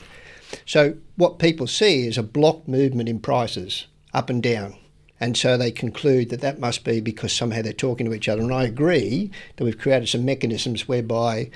So, 0.65 0.95
what 1.15 1.39
people 1.39 1.65
see 1.65 2.05
is 2.05 2.17
a 2.17 2.23
block 2.23 2.67
movement 2.67 3.09
in 3.09 3.19
prices 3.19 3.87
up 4.13 4.29
and 4.29 4.43
down. 4.43 4.75
And 5.19 5.37
so 5.37 5.57
they 5.57 5.71
conclude 5.71 6.29
that 6.29 6.41
that 6.41 6.59
must 6.59 6.83
be 6.83 6.99
because 6.99 7.31
somehow 7.31 7.61
they're 7.61 7.71
talking 7.71 8.05
to 8.05 8.13
each 8.13 8.27
other. 8.27 8.41
And 8.41 8.53
I 8.53 8.65
agree 8.65 9.31
that 9.55 9.63
we've 9.63 9.77
created 9.77 10.09
some 10.09 10.25
mechanisms 10.25 10.87
whereby 10.87 11.49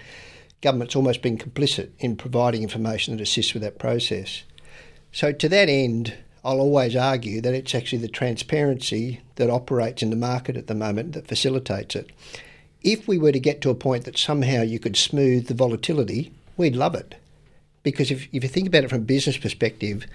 government's 0.61 0.95
almost 0.95 1.21
been 1.21 1.37
complicit 1.37 1.89
in 1.99 2.15
providing 2.15 2.63
information 2.63 3.15
that 3.15 3.21
assists 3.21 3.53
with 3.53 3.63
that 3.63 3.77
process. 3.77 4.43
So, 5.11 5.31
to 5.31 5.49
that 5.49 5.69
end, 5.69 6.13
I'll 6.47 6.61
always 6.61 6.95
argue 6.95 7.41
that 7.41 7.53
it's 7.53 7.75
actually 7.75 7.97
the 7.97 8.07
transparency 8.07 9.19
that 9.35 9.49
operates 9.49 10.01
in 10.01 10.11
the 10.11 10.15
market 10.15 10.55
at 10.55 10.67
the 10.67 10.75
moment 10.75 11.11
that 11.11 11.27
facilitates 11.27 11.93
it. 11.93 12.09
If 12.81 13.05
we 13.05 13.17
were 13.17 13.33
to 13.33 13.39
get 13.39 13.59
to 13.61 13.69
a 13.69 13.75
point 13.75 14.05
that 14.05 14.17
somehow 14.17 14.61
you 14.61 14.79
could 14.79 14.95
smooth 14.95 15.47
the 15.47 15.53
volatility, 15.53 16.31
we'd 16.55 16.77
love 16.77 16.95
it. 16.95 17.15
Because 17.83 18.11
if, 18.11 18.29
if 18.31 18.43
you 18.43 18.47
think 18.47 18.65
about 18.65 18.85
it 18.85 18.89
from 18.89 19.01
a 19.01 19.05
business 19.05 19.35
perspective, 19.35 20.05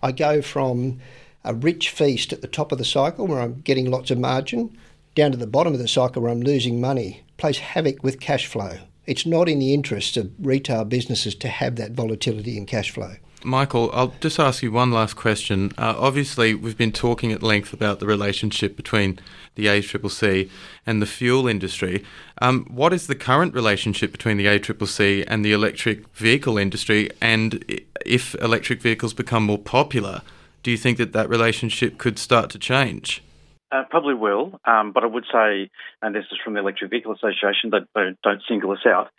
I 0.00 0.12
go 0.12 0.42
from 0.42 1.00
a 1.42 1.52
rich 1.52 1.90
feast 1.90 2.32
at 2.32 2.40
the 2.40 2.46
top 2.46 2.70
of 2.70 2.78
the 2.78 2.84
cycle 2.84 3.26
where 3.26 3.40
I'm 3.40 3.60
getting 3.62 3.90
lots 3.90 4.12
of 4.12 4.18
margin, 4.20 4.78
down 5.16 5.32
to 5.32 5.36
the 5.36 5.44
bottom 5.44 5.72
of 5.72 5.80
the 5.80 5.88
cycle 5.88 6.22
where 6.22 6.30
I'm 6.30 6.42
losing 6.42 6.80
money, 6.80 7.24
plays 7.36 7.58
havoc 7.58 8.00
with 8.04 8.20
cash 8.20 8.46
flow. 8.46 8.78
It's 9.06 9.26
not 9.26 9.48
in 9.48 9.58
the 9.58 9.74
interest 9.74 10.16
of 10.16 10.30
retail 10.38 10.84
businesses 10.84 11.34
to 11.34 11.48
have 11.48 11.74
that 11.76 11.90
volatility 11.90 12.56
in 12.56 12.64
cash 12.64 12.92
flow. 12.92 13.16
Michael, 13.44 13.90
I'll 13.92 14.14
just 14.20 14.38
ask 14.38 14.62
you 14.62 14.72
one 14.72 14.90
last 14.90 15.14
question. 15.14 15.72
Uh, 15.76 15.94
obviously, 15.98 16.54
we've 16.54 16.76
been 16.76 16.92
talking 16.92 17.32
at 17.32 17.42
length 17.42 17.72
about 17.72 18.00
the 18.00 18.06
relationship 18.06 18.76
between 18.76 19.18
the 19.54 19.66
ACCC 19.66 20.50
and 20.86 21.02
the 21.02 21.06
fuel 21.06 21.46
industry. 21.46 22.04
Um, 22.40 22.66
what 22.70 22.92
is 22.92 23.06
the 23.06 23.14
current 23.14 23.54
relationship 23.54 24.12
between 24.12 24.36
the 24.36 24.46
ACCC 24.46 25.24
and 25.28 25.44
the 25.44 25.52
electric 25.52 26.08
vehicle 26.14 26.58
industry? 26.58 27.10
And 27.20 27.64
if 28.04 28.34
electric 28.36 28.80
vehicles 28.80 29.12
become 29.12 29.44
more 29.44 29.58
popular, 29.58 30.22
do 30.62 30.70
you 30.70 30.78
think 30.78 30.98
that 30.98 31.12
that 31.12 31.28
relationship 31.28 31.98
could 31.98 32.18
start 32.18 32.50
to 32.50 32.58
change? 32.58 33.22
Uh, 33.70 33.82
probably 33.90 34.14
will, 34.14 34.60
um, 34.66 34.92
but 34.92 35.02
I 35.02 35.06
would 35.06 35.24
say, 35.32 35.68
and 36.00 36.14
this 36.14 36.24
is 36.30 36.38
from 36.44 36.54
the 36.54 36.60
Electric 36.60 36.90
Vehicle 36.90 37.12
Association, 37.12 37.70
that 37.70 37.88
don't, 37.94 38.16
don't 38.22 38.40
single 38.46 38.70
us 38.70 38.86
out, 38.86 39.10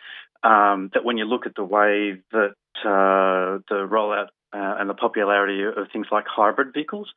um, 0.46 0.90
that 0.94 1.04
when 1.04 1.18
you 1.18 1.24
look 1.24 1.46
at 1.46 1.54
the 1.56 1.64
way 1.64 2.22
that 2.30 2.54
uh, 2.84 3.58
the 3.68 3.86
rollout 3.90 4.28
uh, 4.52 4.76
and 4.78 4.88
the 4.88 4.94
popularity 4.94 5.62
of 5.64 5.88
things 5.92 6.06
like 6.12 6.24
hybrid 6.28 6.72
vehicles 6.72 7.08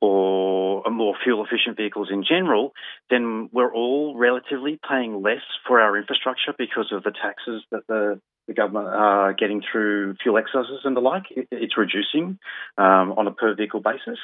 or 0.00 0.82
more 0.90 1.14
fuel 1.22 1.44
efficient 1.44 1.76
vehicles 1.76 2.08
in 2.10 2.24
general, 2.24 2.72
then 3.10 3.50
we're 3.52 3.72
all 3.74 4.16
relatively 4.16 4.80
paying 4.88 5.22
less 5.22 5.42
for 5.66 5.80
our 5.80 5.98
infrastructure 5.98 6.54
because 6.56 6.90
of 6.92 7.02
the 7.02 7.12
taxes 7.12 7.62
that 7.70 7.86
the 7.88 8.20
the 8.48 8.54
government 8.54 8.88
are 8.88 9.32
getting 9.34 9.62
through 9.70 10.16
fuel 10.20 10.36
excises 10.36 10.80
and 10.82 10.96
the 10.96 11.00
like. 11.00 11.24
It's 11.52 11.78
reducing 11.78 12.40
um, 12.76 13.12
on 13.12 13.28
a 13.28 13.30
per 13.30 13.54
vehicle 13.54 13.80
basis. 13.80 14.18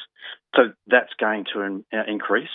So 0.56 0.72
that's 0.88 1.12
going 1.20 1.44
to 1.54 1.60
in, 1.60 1.84
uh, 1.92 2.02
increase. 2.08 2.48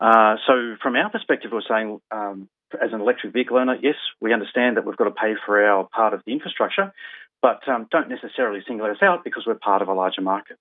Uh, 0.00 0.36
so, 0.46 0.76
from 0.82 0.96
our 0.96 1.10
perspective, 1.10 1.50
we're 1.52 1.60
saying 1.68 2.00
um, 2.10 2.48
as 2.80 2.92
an 2.92 3.00
electric 3.00 3.32
vehicle 3.32 3.56
owner, 3.58 3.76
yes, 3.80 3.96
we 4.20 4.32
understand 4.32 4.76
that 4.76 4.86
we've 4.86 4.96
got 4.96 5.04
to 5.04 5.10
pay 5.10 5.34
for 5.44 5.64
our 5.64 5.88
part 5.88 6.14
of 6.14 6.22
the 6.26 6.32
infrastructure, 6.32 6.92
but 7.40 7.66
um, 7.68 7.88
don't 7.90 8.08
necessarily 8.08 8.60
single 8.66 8.86
us 8.86 9.02
out 9.02 9.24
because 9.24 9.44
we're 9.46 9.54
part 9.54 9.82
of 9.82 9.88
a 9.88 9.94
larger 9.94 10.22
market. 10.22 10.58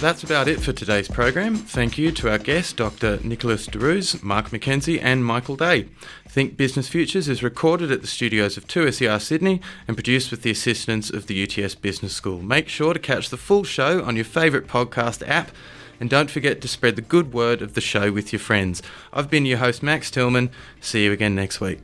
That's 0.00 0.22
about 0.22 0.46
it 0.46 0.60
for 0.60 0.72
today's 0.72 1.08
program. 1.08 1.56
Thank 1.56 1.98
you 1.98 2.12
to 2.12 2.30
our 2.30 2.38
guests, 2.38 2.72
Dr. 2.72 3.18
Nicholas 3.24 3.66
de 3.66 3.80
Roos, 3.80 4.22
Mark 4.22 4.50
McKenzie, 4.50 5.00
and 5.02 5.24
Michael 5.24 5.56
Day. 5.56 5.88
Think 6.38 6.56
Business 6.56 6.88
Futures 6.88 7.28
is 7.28 7.42
recorded 7.42 7.90
at 7.90 8.00
the 8.00 8.06
studios 8.06 8.56
of 8.56 8.68
2SER 8.68 9.20
Sydney 9.20 9.60
and 9.88 9.96
produced 9.96 10.30
with 10.30 10.42
the 10.42 10.52
assistance 10.52 11.10
of 11.10 11.26
the 11.26 11.42
UTS 11.42 11.74
Business 11.74 12.12
School. 12.12 12.42
Make 12.42 12.68
sure 12.68 12.94
to 12.94 13.00
catch 13.00 13.30
the 13.30 13.36
full 13.36 13.64
show 13.64 14.04
on 14.04 14.14
your 14.14 14.24
favourite 14.24 14.68
podcast 14.68 15.28
app 15.28 15.50
and 15.98 16.08
don't 16.08 16.30
forget 16.30 16.60
to 16.60 16.68
spread 16.68 16.94
the 16.94 17.02
good 17.02 17.32
word 17.32 17.60
of 17.60 17.74
the 17.74 17.80
show 17.80 18.12
with 18.12 18.32
your 18.32 18.38
friends. 18.38 18.84
I've 19.12 19.28
been 19.28 19.46
your 19.46 19.58
host, 19.58 19.82
Max 19.82 20.12
Tillman. 20.12 20.50
See 20.80 21.06
you 21.06 21.10
again 21.10 21.34
next 21.34 21.60
week. 21.60 21.80